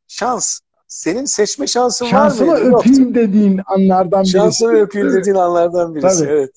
[0.08, 0.60] şans.
[0.92, 2.78] Senin seçme şansın Şansımı var mı?
[2.78, 3.16] öpeyim Yoktu.
[3.16, 4.32] dediğin anlardan birisi.
[4.32, 6.20] Şansımı öpeyim dediğin anlardan birisi.
[6.20, 6.30] Tabii.
[6.32, 6.52] Evet.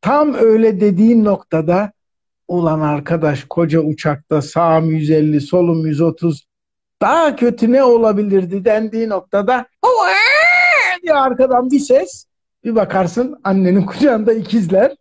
[0.00, 1.92] Tam öyle dediğin noktada
[2.48, 6.46] ulan arkadaş koca uçakta sağım 150 solum 130
[7.02, 9.66] daha kötü ne olabilirdi dendiği noktada
[11.02, 12.26] diye arkadan bir ses
[12.64, 14.96] bir bakarsın annenin kucağında ikizler.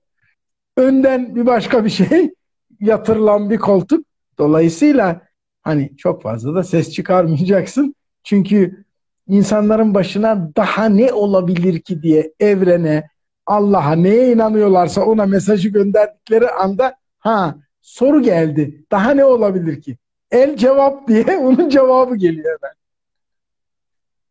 [0.77, 2.33] Önden bir başka bir şey.
[2.79, 4.05] Yatırılan bir koltuk.
[4.37, 5.21] Dolayısıyla
[5.61, 7.95] hani çok fazla da ses çıkarmayacaksın.
[8.29, 8.85] Çünkü
[9.27, 13.09] insanların başına daha ne olabilir ki diye evrene,
[13.45, 18.85] Allah'a neye inanıyorlarsa ona mesajı gönderdikleri anda ha soru geldi.
[18.91, 19.97] Daha ne olabilir ki?
[20.31, 22.75] El cevap diye onun cevabı geliyor hemen.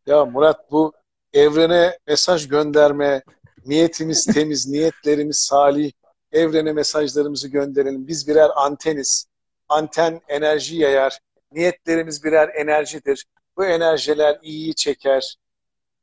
[0.05, 0.93] Ya Murat bu
[1.33, 3.23] evrene mesaj gönderme,
[3.65, 5.91] niyetimiz temiz, niyetlerimiz salih,
[6.31, 8.07] evrene mesajlarımızı gönderelim.
[8.07, 9.25] Biz birer anteniz.
[9.69, 11.19] Anten enerji yayar.
[11.51, 13.25] Niyetlerimiz birer enerjidir.
[13.59, 15.35] Bu enerjiler iyiyi çeker.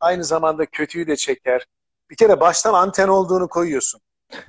[0.00, 1.66] Aynı zamanda kötüyü de çeker.
[2.10, 4.00] Bir kere baştan anten olduğunu koyuyorsun.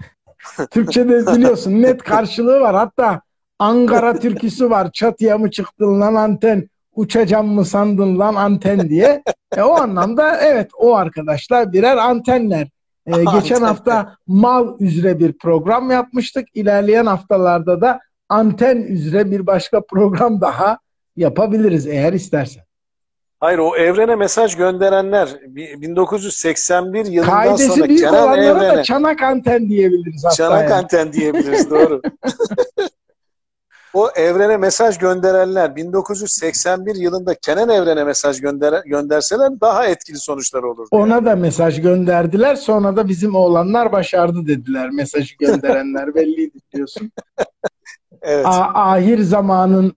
[0.71, 2.75] Türkçe'de biliyorsun net karşılığı var.
[2.75, 3.21] Hatta
[3.59, 4.91] Ankara türküsü var.
[4.91, 6.69] Çatıya mı çıktın lan anten?
[6.95, 9.23] uçacağım mı sandın lan anten diye.
[9.57, 12.67] E, o anlamda evet o arkadaşlar birer antenler.
[13.05, 16.47] E, geçen hafta mal üzere bir program yapmıştık.
[16.53, 20.79] İlerleyen haftalarda da anten üzere bir başka program daha
[21.15, 22.66] yapabiliriz eğer istersen.
[23.39, 28.77] Hayır o evrene mesaj gönderenler 1981 yılından Kaidesi sonra büyük Kenan evrene.
[28.77, 30.35] da çanak anten diyebiliriz hatta.
[30.35, 30.73] Çanak yani.
[30.73, 32.01] anten diyebiliriz doğru.
[33.93, 40.87] o evrene mesaj gönderenler 1981 yılında Kenan evrene mesaj gönder gönderseler daha etkili sonuçlar olurdu.
[40.91, 41.25] Ona yani.
[41.25, 42.55] da mesaj gönderdiler.
[42.55, 46.07] Sonra da bizim oğlanlar başardı dediler mesajı gönderenler.
[46.15, 47.11] Belliydi diyorsun.
[48.21, 48.45] evet.
[48.45, 49.93] A ahir zamanın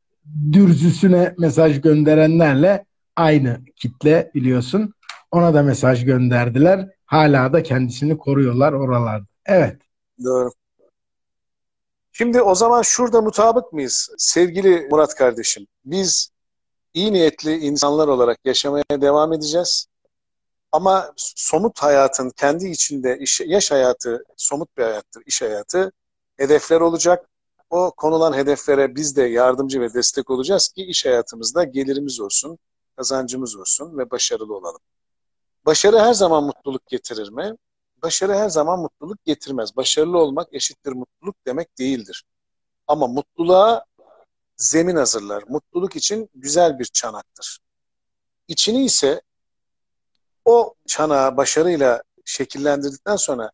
[0.53, 2.90] dürzüsüne mesaj gönderenlerle
[3.21, 4.95] aynı kitle biliyorsun.
[5.31, 6.89] Ona da mesaj gönderdiler.
[7.07, 9.27] Hala da kendisini koruyorlar oralarda.
[9.47, 9.83] Evet.
[10.25, 10.51] Doğru.
[12.13, 15.67] Şimdi o zaman şurada mutabık mıyız sevgili Murat kardeşim?
[15.85, 16.31] Biz
[16.95, 19.87] iyi niyetli insanlar olarak yaşamaya devam edeceğiz.
[20.73, 25.93] Ama somut hayatın kendi içinde iş, yaş hayatı somut bir hayattır, iş hayatı.
[26.37, 27.29] Hedefler olacak.
[27.71, 32.59] O konulan hedeflere biz de yardımcı ve destek olacağız ki iş hayatımızda gelirimiz olsun,
[32.97, 34.81] kazancımız olsun ve başarılı olalım.
[35.67, 37.57] Başarı her zaman mutluluk getirir mi?
[38.03, 39.77] başarı her zaman mutluluk getirmez.
[39.77, 42.25] Başarılı olmak eşittir mutluluk demek değildir.
[42.87, 43.85] Ama mutluluğa
[44.57, 45.45] zemin hazırlar.
[45.49, 47.59] Mutluluk için güzel bir çanaktır.
[48.49, 49.23] İçini ise
[50.45, 53.51] o çanağı başarıyla şekillendirdikten sonra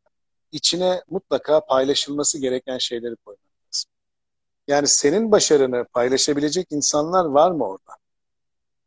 [0.52, 3.90] içine mutlaka paylaşılması gereken şeyleri koymak lazım.
[4.68, 7.92] Yani senin başarını paylaşabilecek insanlar var mı orada?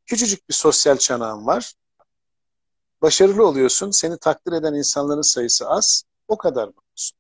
[0.09, 1.73] Küçücük bir sosyal çanağın var
[3.01, 3.91] başarılı oluyorsun.
[3.91, 6.03] Seni takdir eden insanların sayısı az.
[6.27, 7.17] O kadar mutlusun.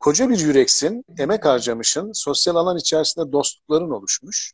[0.00, 4.52] Koca bir yüreksin, emek harcamışın, sosyal alan içerisinde dostlukların oluşmuş.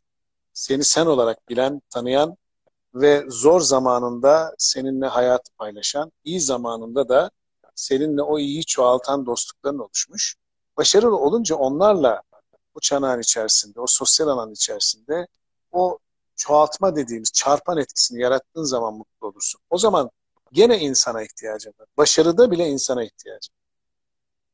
[0.53, 2.37] Seni sen olarak bilen, tanıyan
[2.93, 7.31] ve zor zamanında seninle hayatı paylaşan, iyi zamanında da
[7.75, 10.35] seninle o iyiyi çoğaltan dostlukların oluşmuş.
[10.77, 12.21] Başarılı olunca onlarla
[12.73, 15.27] o çanağın içerisinde, o sosyal alan içerisinde
[15.71, 15.99] o
[16.39, 19.61] çoğaltma dediğimiz çarpan etkisini yarattığın zaman mutlu olursun.
[19.69, 20.09] O zaman
[20.51, 21.87] gene insana ihtiyacın var.
[21.97, 23.59] Başarıda bile insana ihtiyacın var.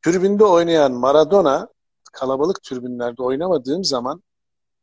[0.02, 1.68] Tribünde oynayan Maradona
[2.14, 4.24] kalabalık tribünlerde oynamadığım zaman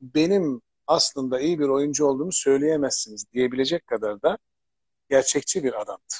[0.00, 4.38] benim aslında iyi bir oyuncu olduğumu söyleyemezsiniz diyebilecek kadar da
[5.10, 6.14] gerçekçi bir adamdı.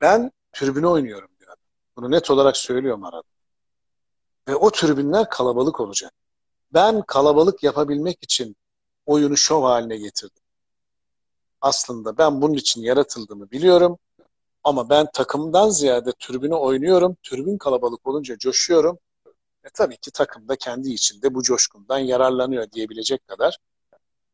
[0.00, 1.56] Ben tribüne oynuyorum bir adam.
[1.96, 3.28] Bunu net olarak söylüyorum arada.
[4.48, 6.12] Ve o tribünler kalabalık olacak.
[6.72, 8.56] Ben kalabalık yapabilmek için
[9.06, 10.42] oyunu şov haline getirdim.
[11.60, 13.98] Aslında ben bunun için yaratıldığımı biliyorum.
[14.64, 17.16] Ama ben takımdan ziyade tribüne oynuyorum.
[17.22, 18.98] Tribün kalabalık olunca coşuyorum.
[19.64, 23.58] E tabii ki takım da kendi içinde bu coşkundan yararlanıyor diyebilecek kadar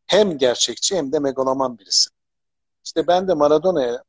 [0.07, 2.11] hem gerçekçi hem de megaloman birisi.
[2.85, 4.05] İşte ben de Maradona'ya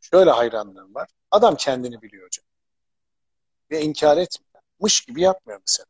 [0.00, 1.08] şöyle hayranlığım var.
[1.30, 2.44] Adam kendini biliyor hocam.
[3.70, 4.62] Ve inkar etmiyor.
[4.80, 5.86] Mış gibi yapmıyor mesela.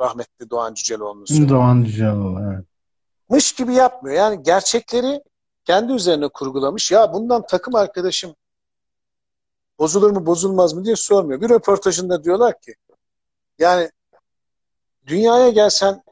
[0.00, 1.48] Rahmetli Doğan Cüceloğlu'nun.
[1.48, 2.64] Doğan Cüceloğlu evet.
[3.28, 4.16] Mış gibi yapmıyor.
[4.16, 5.22] Yani gerçekleri
[5.64, 6.90] kendi üzerine kurgulamış.
[6.92, 8.36] Ya bundan takım arkadaşım
[9.78, 11.40] bozulur mu bozulmaz mı diye sormuyor.
[11.40, 12.74] Bir röportajında diyorlar ki
[13.58, 13.90] yani
[15.06, 16.02] dünyaya gelsen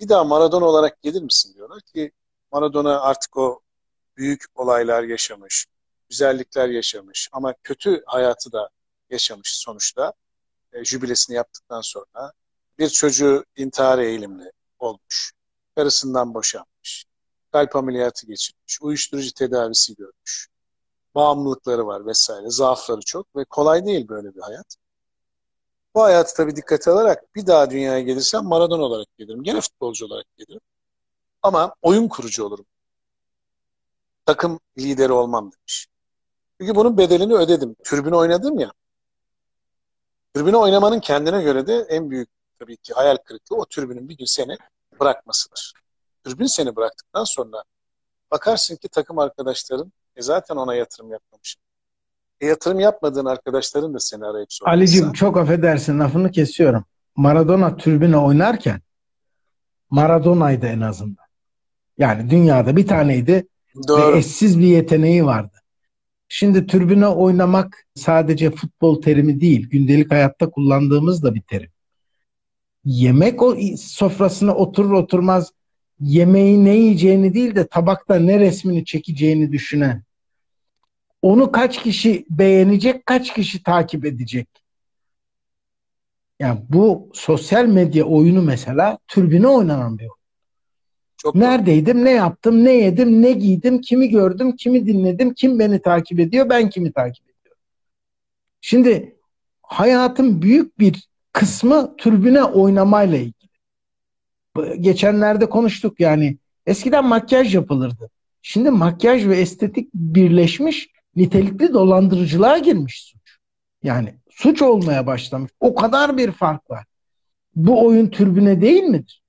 [0.00, 2.12] bir daha Maradona olarak gelir misin diyorlar ki
[2.52, 3.60] Maradona artık o
[4.16, 5.66] büyük olaylar yaşamış,
[6.08, 8.68] güzellikler yaşamış ama kötü hayatı da
[9.10, 10.12] yaşamış sonuçta.
[10.72, 12.32] E, jübilesini yaptıktan sonra
[12.78, 15.32] bir çocuğu intihar eğilimli olmuş.
[15.76, 17.04] Karısından boşanmış.
[17.52, 18.78] Kalp ameliyatı geçirmiş.
[18.82, 20.48] Uyuşturucu tedavisi görmüş.
[21.14, 22.50] Bağımlılıkları var vesaire.
[22.50, 24.76] Zaafları çok ve kolay değil böyle bir hayat.
[25.94, 29.42] Bu hayatı tabii dikkate alarak bir daha dünyaya gelirsem Maradona olarak gelirim.
[29.42, 30.60] Gene futbolcu olarak gelirim.
[31.42, 32.66] Ama oyun kurucu olurum.
[34.26, 35.86] Takım lideri olmam demiş.
[36.60, 37.76] Çünkü bunun bedelini ödedim.
[37.84, 38.72] Türbünü oynadım ya.
[40.34, 44.24] Türbünü oynamanın kendine göre de en büyük tabii ki hayal kırıklığı o türbünün bir gün
[44.24, 44.56] seni
[45.02, 45.72] bırakmasıdır.
[46.24, 47.64] Türbün seni bıraktıktan sonra
[48.30, 51.56] bakarsın ki takım arkadaşların e zaten ona yatırım yapmamış.
[52.40, 54.76] E, yatırım yapmadığın arkadaşların da seni arayıp sorarsa.
[54.76, 56.84] Ali'cim çok affedersin lafını kesiyorum.
[57.16, 58.80] Maradona türbüne oynarken
[59.90, 61.26] Maradona'ydı en azından.
[61.98, 63.48] Yani dünyada bir taneydi
[63.88, 64.12] Doğru.
[64.12, 65.56] ve eşsiz bir yeteneği vardı.
[66.28, 71.70] Şimdi türbüne oynamak sadece futbol terimi değil, gündelik hayatta kullandığımız da bir terim.
[72.84, 75.52] Yemek o sofrasına oturur oturmaz
[76.00, 80.02] yemeği ne yiyeceğini değil de tabakta ne resmini çekeceğini düşünen
[81.22, 84.48] onu kaç kişi beğenecek, kaç kişi takip edecek?
[86.40, 90.14] Yani bu sosyal medya oyunu mesela türbüne oynanan bir oyun.
[91.16, 92.04] Çok Neredeydim, doğru.
[92.04, 96.70] ne yaptım, ne yedim, ne giydim, kimi gördüm, kimi dinledim, kim beni takip ediyor, ben
[96.70, 97.62] kimi takip ediyorum.
[98.60, 99.16] Şimdi
[99.62, 103.52] hayatın büyük bir kısmı türbüne oynamayla ilgili.
[104.80, 108.10] Geçenlerde konuştuk yani eskiden makyaj yapılırdı.
[108.42, 113.38] Şimdi makyaj ve estetik birleşmiş nitelikli dolandırıcılığa girmiş suç.
[113.82, 115.52] Yani suç olmaya başlamış.
[115.60, 116.84] O kadar bir fark var.
[117.56, 119.22] Bu oyun türbüne değil midir?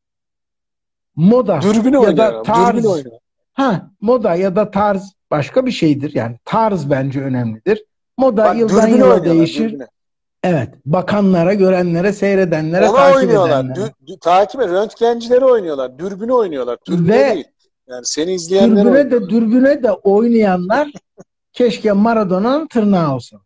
[1.16, 2.86] Moda dürbüne ya da oynuyor, tarz.
[3.54, 6.16] Ha, moda ya da tarz başka bir şeydir.
[6.16, 7.84] Yani tarz bence önemlidir.
[8.18, 9.70] Moda Bak, yıldan yıla değişir.
[9.70, 9.88] Dürbüne.
[10.44, 10.70] Evet.
[10.86, 13.66] Bakanlara, görenlere, seyredenlere, Ona takip oynuyorlar.
[13.66, 13.92] edenlere.
[14.08, 14.70] Dü, takip et.
[14.70, 16.00] Röntgencileri oynuyorlar.
[16.00, 16.78] Dürbünü oynuyorlar.
[16.88, 17.46] Dürbüne Ve değil.
[17.88, 20.92] Yani seni izleyenler dürbüne de dürbüne de oynayanlar
[21.54, 23.38] keşke Maradona'nın tırnağı olsa.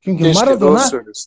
[0.00, 0.84] Çünkü keşke, Maradona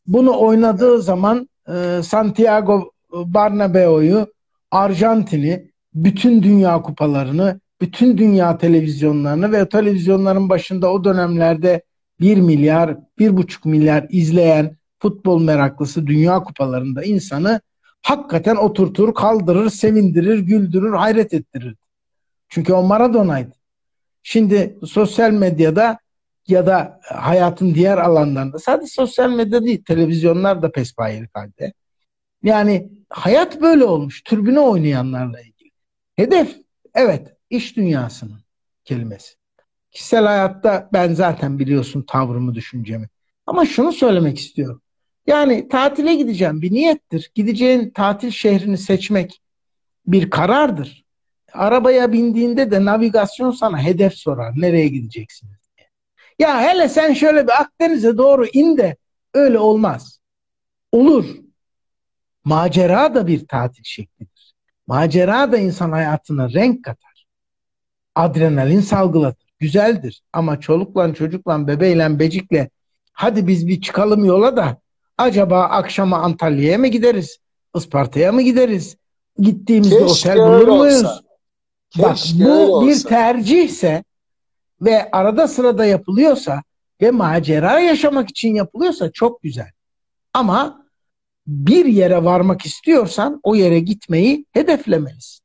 [0.08, 4.28] bunu oynadığı zaman e, Santiago Bernabeu'yu,
[4.72, 11.82] Arjantin'i, bütün dünya kupalarını, bütün dünya televizyonlarını ve televizyonların başında o dönemlerde
[12.19, 17.62] 1 milyar, 1,5 milyar izleyen futbol meraklısı dünya kupalarında insanı
[18.02, 21.76] hakikaten oturtur, kaldırır, sevindirir, güldürür, hayret ettirir.
[22.50, 23.56] Çünkü o Maradona'ydı.
[24.24, 26.00] Şimdi sosyal medyada
[26.48, 31.73] ya da hayatın diğer alanlarında sadece sosyal medya değil televizyonlar da pespayelik halde.
[32.44, 34.23] Yani hayat böyle olmuş.
[34.23, 35.71] Türbüne oynayanlarla ilgili.
[36.15, 36.56] Hedef
[36.96, 38.40] evet iş dünyasının
[38.84, 39.36] kelimesi.
[39.92, 43.10] Kişisel hayatta ben zaten biliyorsun tavrımı, düşüncemi.
[43.46, 44.82] Ama şunu söylemek istiyorum.
[45.30, 47.32] Yani tatile gideceğim bir niyettir.
[47.36, 49.42] Gideceğin tatil şehrini seçmek
[50.08, 51.06] bir karardır.
[51.54, 54.54] Arabaya bindiğinde de navigasyon sana hedef sorar.
[54.56, 55.60] Nereye gideceksiniz.
[56.40, 58.96] Ya hele sen şöyle bir Akdeniz'e doğru in de
[59.34, 60.19] öyle olmaz.
[60.92, 61.25] Olur.
[62.44, 64.54] Macera da bir tatil şeklidir.
[64.88, 67.27] Macera da insan hayatına renk katar.
[68.15, 69.50] adrenalin salgılatır.
[69.60, 70.21] Güzeldir.
[70.34, 72.69] Ama çolukla çocukla bebeyle becikle
[73.13, 74.82] hadi biz bir çıkalım yola da
[75.20, 77.38] acaba akşama Antalya'ya mı gideriz?
[77.76, 78.98] Isparta'ya mı gideriz?
[79.40, 80.96] Gittiğimizde Keşke otel bulur muyuz?
[81.06, 81.22] olsa.
[81.98, 83.10] Bak Keşke bu bir olsa.
[83.10, 84.04] tercihse
[84.82, 86.62] ve arada sırada yapılıyorsa
[87.02, 89.72] ve macera yaşamak için yapılıyorsa çok güzel.
[90.34, 90.86] Ama
[91.48, 95.44] bir yere varmak istiyorsan o yere gitmeyi hedeflemelisin.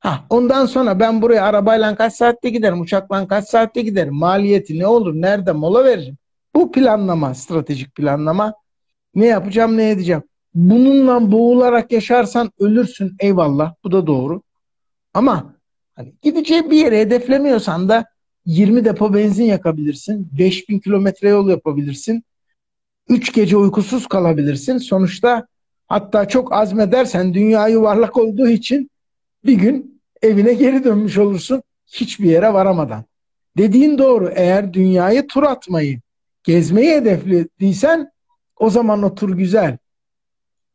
[0.00, 4.86] Ha, ondan sonra ben buraya arabayla kaç saatte giderim, uçakla kaç saatte giderim, maliyeti ne
[4.86, 6.18] olur, nerede mola veririm.
[6.54, 8.54] Bu planlama, stratejik planlama.
[9.14, 10.22] Ne yapacağım, ne edeceğim.
[10.54, 13.16] Bununla boğularak yaşarsan ölürsün.
[13.20, 14.42] Eyvallah, bu da doğru.
[15.14, 15.54] Ama
[15.94, 18.04] hani gideceğin bir yere hedeflemiyorsan da
[18.46, 22.24] 20 depo benzin yakabilirsin, 5000 kilometre yol yapabilirsin,
[23.08, 24.78] 3 gece uykusuz kalabilirsin.
[24.78, 25.46] Sonuçta
[25.88, 28.90] hatta çok azmedersen dünya yuvarlak olduğu için
[29.44, 33.04] bir gün evine geri dönmüş olursun hiçbir yere varamadan.
[33.58, 34.32] Dediğin doğru.
[34.34, 36.00] Eğer dünyayı tur atmayı,
[36.44, 38.10] gezmeyi hedeflediysen
[38.56, 39.78] o zaman o tur güzel.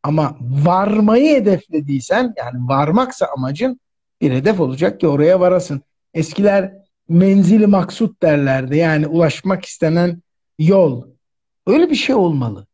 [0.03, 3.80] Ama varmayı hedeflediysen yani varmaksa amacın
[4.22, 5.82] bir hedef olacak ki oraya varasın.
[6.13, 6.74] Eskiler
[7.09, 8.78] menzili maksut derlerdi.
[8.78, 10.24] Yani ulaşmak istenen
[10.59, 11.03] yol.
[11.67, 12.67] Öyle bir şey olmalı.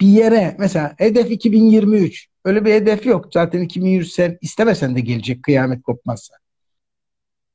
[0.00, 2.28] Bir yere mesela hedef 2023.
[2.44, 3.28] Öyle bir hedef yok.
[3.32, 6.34] Zaten 2023 sen istemesen de gelecek kıyamet kopmazsa.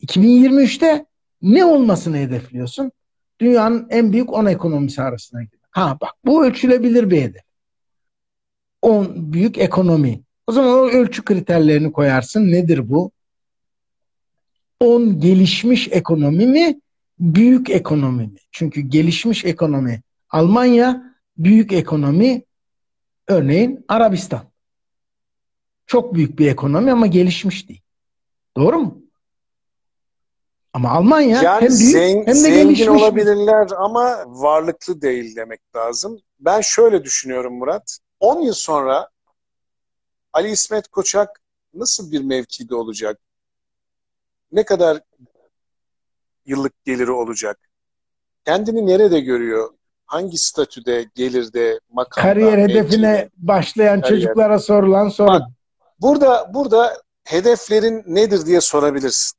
[0.02, 1.06] 2023'te
[1.42, 2.92] ne olmasını hedefliyorsun?
[3.42, 5.64] Dünyanın en büyük 10 ekonomisi arasına gidiyor.
[5.72, 7.42] Ha bak bu ölçülebilir bir hedef.
[8.82, 10.22] 10 büyük ekonomi.
[10.48, 12.52] O zaman o ölçü kriterlerini koyarsın.
[12.52, 13.12] Nedir bu?
[14.80, 16.80] 10 gelişmiş ekonomi mi?
[17.20, 18.40] Büyük ekonomi mi?
[18.52, 22.44] Çünkü gelişmiş ekonomi Almanya, büyük ekonomi
[23.28, 24.44] örneğin Arabistan.
[25.86, 27.82] Çok büyük bir ekonomi ama gelişmiş değil.
[28.58, 29.07] Doğru mu?
[30.78, 32.88] Ama Almanya Yani hem büyük zen- hem de zengin gelişmiş.
[32.88, 36.20] olabilirler ama varlıklı değil demek lazım.
[36.40, 37.98] Ben şöyle düşünüyorum Murat.
[38.20, 39.10] 10 yıl sonra
[40.34, 41.42] Ali İsmet Koçak
[41.74, 43.20] nasıl bir mevkide olacak?
[44.52, 45.00] Ne kadar
[46.46, 47.60] yıllık geliri olacak?
[48.46, 49.70] Kendini nerede görüyor?
[50.06, 52.80] Hangi statüde, gelirde, makamda, Kariyer mevkide?
[52.80, 54.22] hedefine başlayan Kariyer.
[54.22, 55.28] çocuklara sorulan soru.
[55.28, 55.42] Bak,
[56.02, 59.37] Burada burada hedeflerin nedir diye sorabilirsin.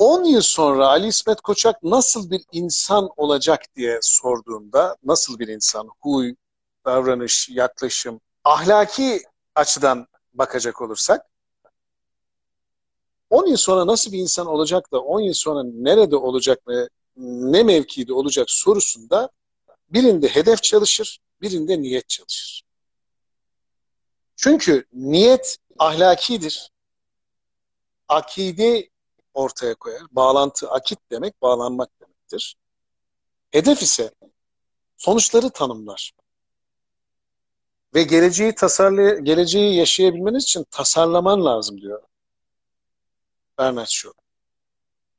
[0.00, 5.88] 10 yıl sonra Ali İsmet Koçak nasıl bir insan olacak diye sorduğunda nasıl bir insan?
[6.00, 6.34] Huy,
[6.84, 9.22] davranış, yaklaşım, ahlaki
[9.54, 11.26] açıdan bakacak olursak
[13.30, 17.62] 10 yıl sonra nasıl bir insan olacak da 10 yıl sonra nerede olacak ve ne
[17.62, 19.30] mevkide olacak sorusunda
[19.90, 22.62] birinde hedef çalışır, birinde niyet çalışır.
[24.36, 26.70] Çünkü niyet ahlakidir.
[28.08, 28.90] Akide
[29.34, 30.02] ortaya koyar.
[30.10, 32.56] Bağlantı, akit demek bağlanmak demektir.
[33.50, 34.10] Hedef ise
[34.96, 36.12] sonuçları tanımlar.
[37.94, 42.02] Ve geleceği tasarlay geleceği yaşayabilmeniz için tasarlaman lazım diyor
[43.58, 44.20] Bernard Shaw.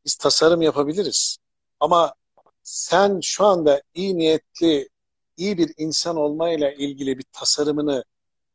[0.06, 1.38] Biz tasarım yapabiliriz.
[1.80, 2.14] Ama
[2.64, 4.90] sen şu anda iyi niyetli,
[5.38, 8.04] iyi bir insan olmayla ilgili bir tasarımını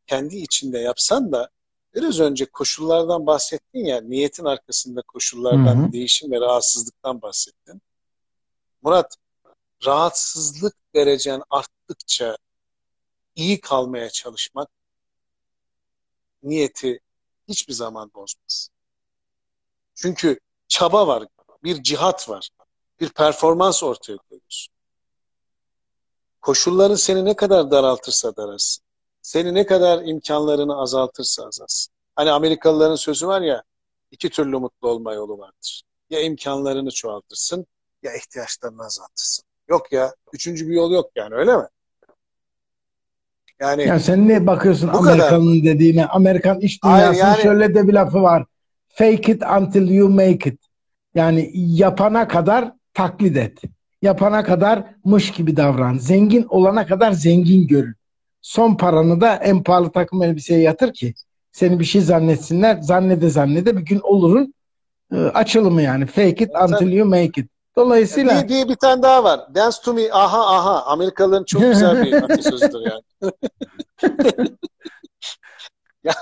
[0.07, 1.51] kendi içinde yapsan da
[1.97, 5.93] biraz önce koşullardan bahsettin ya, niyetin arkasında koşullardan, Hı hı.
[5.93, 7.83] değişim ve rahatsızlıktan bahsettin.
[8.83, 9.17] Murat,
[9.87, 12.37] rahatsızlık derecen arttıkça
[13.35, 14.69] iyi kalmaya çalışmak
[16.43, 17.01] niyeti
[17.49, 18.69] hiçbir zaman bozmaz.
[19.95, 21.27] Çünkü çaba var,
[21.65, 22.51] bir cihat var,
[23.01, 24.75] bir performans ortaya koyuyorsun.
[26.41, 28.85] Koşulların seni ne kadar daraltırsa daralsın,
[29.27, 31.95] seni ne kadar imkanlarını azaltırsa azalsın.
[32.17, 33.63] Hani Amerikalıların sözü var ya,
[34.11, 35.83] iki türlü mutlu olma yolu vardır.
[36.11, 37.67] Ya imkanlarını çoğaltırsın,
[38.03, 39.45] ya ihtiyaçlarını azaltırsın.
[39.69, 41.65] Yok ya, üçüncü bir yol yok yani öyle mi?
[43.61, 45.13] Yani Ya sen ne bakıyorsun Bu kadar.
[45.13, 46.07] Amerikan'ın dediğine?
[46.07, 48.45] Amerikan iş Hayır, dünyasının yani- şöyle de bir lafı var.
[48.89, 50.61] Fake it until you make it.
[51.15, 53.59] Yani yapana kadar taklit et.
[54.03, 55.99] Yapana kadar mış gibi davran.
[55.99, 57.95] Zengin olana kadar zengin görün.
[58.47, 61.15] Son paranı da en pahalı takım elbiseye yatır ki
[61.53, 62.81] seni bir şey zannetsinler.
[62.81, 64.55] Zannede zannede bir gün olurun
[65.13, 66.07] e, açılımı yani.
[66.07, 67.51] Fake it until you make it.
[67.77, 69.41] Dolayısıyla bir, bir, bir tane daha var.
[69.55, 70.83] Dance to me, aha aha.
[70.85, 73.33] Amerikalıların çok güzel bir atasözüdür yani.
[76.05, 76.13] ya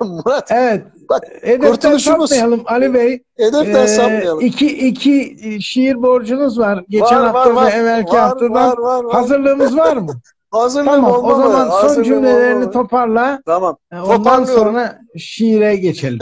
[0.00, 3.22] Murat, evet Bak, hedeften kurtuluşumuz- sapmayalım Ali Bey.
[3.36, 4.40] hedeften Ee, sapmayalım.
[4.40, 6.84] iki, iki şiir borcunuz var.
[6.88, 7.66] Geçen Var, hafta var, var.
[7.66, 8.52] ve evvelki Var, haftadan.
[8.54, 9.14] var, var, var.
[9.14, 10.20] Hazırlığımız var mı?
[10.58, 11.24] Hazırlığım tamam.
[11.24, 12.72] O zaman son Hazırlığım cümlelerini olmalı.
[12.72, 13.42] toparla.
[13.46, 13.76] Tamam.
[13.92, 16.18] Ondan sonra şiire geçelim.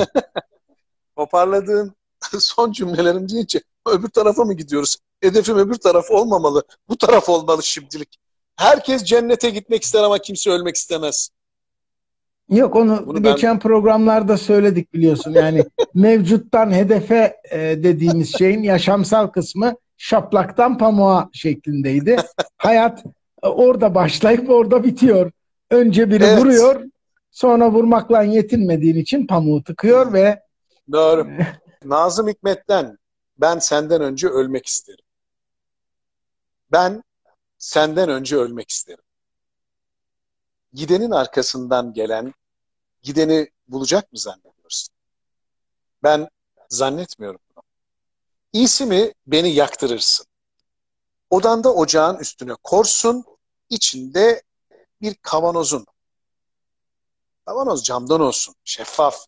[1.17, 1.95] toparladığın
[2.39, 4.97] son cümlelerim deyince öbür tarafa mı gidiyoruz?
[5.21, 6.63] Hedefim öbür taraf olmamalı.
[6.89, 8.19] Bu taraf olmalı şimdilik.
[8.57, 11.31] Herkes cennete gitmek ister ama kimse ölmek istemez.
[12.51, 13.59] Yok onu Bunu geçen ben...
[13.61, 15.33] programlarda söyledik biliyorsun.
[15.33, 15.65] Yani
[15.95, 22.17] mevcuttan hedefe e, dediğimiz şeyin yaşamsal kısmı şaplaktan pamuğa şeklindeydi.
[22.57, 23.05] Hayat
[23.49, 25.33] orada başlayıp orada bitiyor.
[25.71, 26.39] Önce biri evet.
[26.39, 26.85] vuruyor,
[27.31, 30.43] sonra vurmakla yetinmediğin için pamuğu tıkıyor ve
[30.93, 31.29] Doğru.
[31.85, 32.99] Nazım Hikmet'ten
[33.39, 35.05] ben senden önce ölmek isterim.
[36.73, 37.03] Ben
[37.59, 39.05] senden önce ölmek isterim.
[40.73, 42.35] Gidenin arkasından gelen
[43.03, 44.95] gideni bulacak mı zannediyorsun?
[46.03, 46.29] Ben
[46.69, 47.65] zannetmiyorum bunu.
[48.53, 50.27] İyisi mi beni yaktırırsın.
[51.31, 53.25] Odanda ocağın üstüne korsun,
[53.75, 54.43] içinde
[55.01, 55.87] bir kavanozun.
[57.47, 59.27] Kavanoz camdan olsun, şeffaf,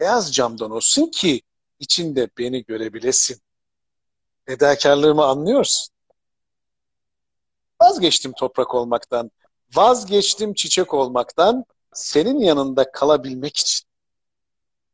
[0.00, 1.42] beyaz camdan olsun ki
[1.78, 3.40] içinde beni görebilesin.
[4.46, 5.94] Fedakarlığımı anlıyorsun.
[7.82, 9.30] Vazgeçtim toprak olmaktan,
[9.74, 11.64] vazgeçtim çiçek olmaktan,
[11.94, 13.86] senin yanında kalabilmek için.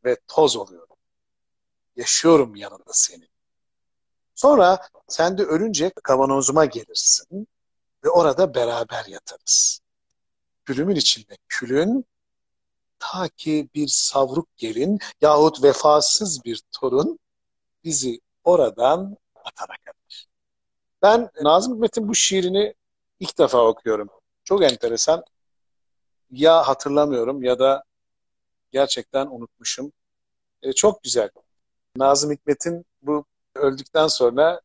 [0.05, 0.97] Ve toz oluyorum.
[1.97, 3.29] Yaşıyorum yanında senin.
[4.35, 7.47] Sonra sen de ölünce kavanozuma gelirsin
[8.05, 9.81] ve orada beraber yatarız.
[10.65, 12.05] Külümün içinde külün,
[12.99, 17.19] ta ki bir savruk gelin yahut vefasız bir torun
[17.85, 20.27] bizi oradan atana kadar.
[21.03, 22.75] Ben Nazım Hikmet'in bu şiirini
[23.21, 24.09] ilk defa okuyorum.
[24.45, 25.25] Çok enteresan.
[26.31, 27.85] Ya hatırlamıyorum ya da
[28.71, 29.93] gerçekten unutmuşum.
[30.63, 31.31] E, çok güzel.
[31.97, 33.25] Nazım Hikmet'in bu
[33.55, 34.61] öldükten sonra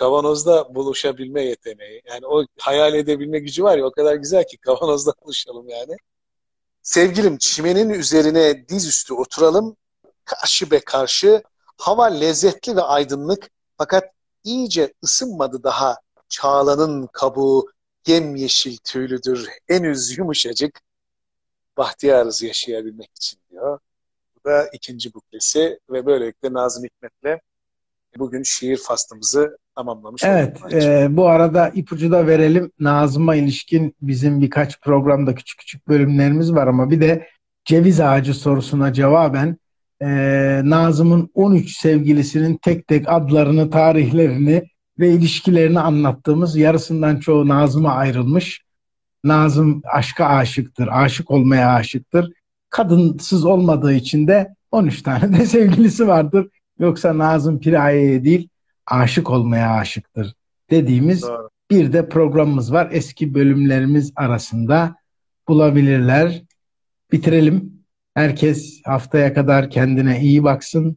[0.00, 2.02] kavanozda buluşabilme yeteneği.
[2.08, 5.96] Yani o hayal edebilme gücü var ya o kadar güzel ki kavanozda buluşalım yani.
[6.82, 9.76] Sevgilim çimenin üzerine dizüstü oturalım.
[10.24, 11.42] Karşı be karşı.
[11.78, 14.04] Hava lezzetli ve aydınlık fakat
[14.44, 15.96] iyice ısınmadı daha.
[16.28, 17.70] Çağlanın kabuğu
[18.06, 19.48] yemyeşil tüylüdür.
[19.66, 20.80] Henüz yumuşacık.
[21.76, 23.78] Bahtiyarız yaşayabilmek için diyor.
[24.36, 27.40] Bu da ikinci buklesi ve böylelikle Nazım Hikmet'le
[28.18, 32.72] bugün şiir faslımızı tamamlamış Evet, e, bu arada ipucu da verelim.
[32.80, 37.26] Nazım'a ilişkin bizim birkaç programda küçük küçük bölümlerimiz var ama bir de
[37.64, 39.56] ceviz ağacı sorusuna cevaben
[40.02, 40.08] e,
[40.64, 44.64] Nazım'ın 13 sevgilisinin tek tek adlarını, tarihlerini
[44.98, 48.62] ve ilişkilerini anlattığımız yarısından çoğu Nazım'a ayrılmış.
[49.24, 52.32] Nazım aşka aşıktır, aşık olmaya aşıktır.
[52.70, 56.48] Kadınsız olmadığı için de 13 tane de sevgilisi vardır.
[56.80, 58.48] Yoksa Nazım Piraye'ye değil
[58.86, 60.34] aşık olmaya aşıktır
[60.70, 61.50] dediğimiz Doğru.
[61.70, 62.88] bir de programımız var.
[62.92, 64.96] Eski bölümlerimiz arasında
[65.48, 66.42] bulabilirler.
[67.12, 67.72] Bitirelim.
[68.14, 70.96] Herkes haftaya kadar kendine iyi baksın.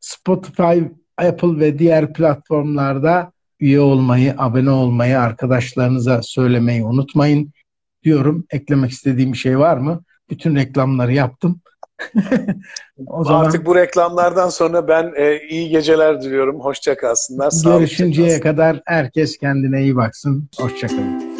[0.00, 0.78] Spotify,
[1.18, 7.52] Apple ve diğer platformlarda üye olmayı, abone olmayı, arkadaşlarınıza söylemeyi unutmayın
[8.04, 8.46] diyorum.
[8.50, 10.02] Eklemek istediğim bir şey var mı?
[10.30, 11.60] Bütün reklamları yaptım.
[13.06, 16.60] o zaman Artık bu reklamlardan sonra ben e, iyi geceler diliyorum.
[16.60, 17.52] Hoşça kalsınlar.
[17.64, 20.48] Görüşünceye kadar herkes kendine iyi baksın.
[20.58, 21.31] Hoşça kalın.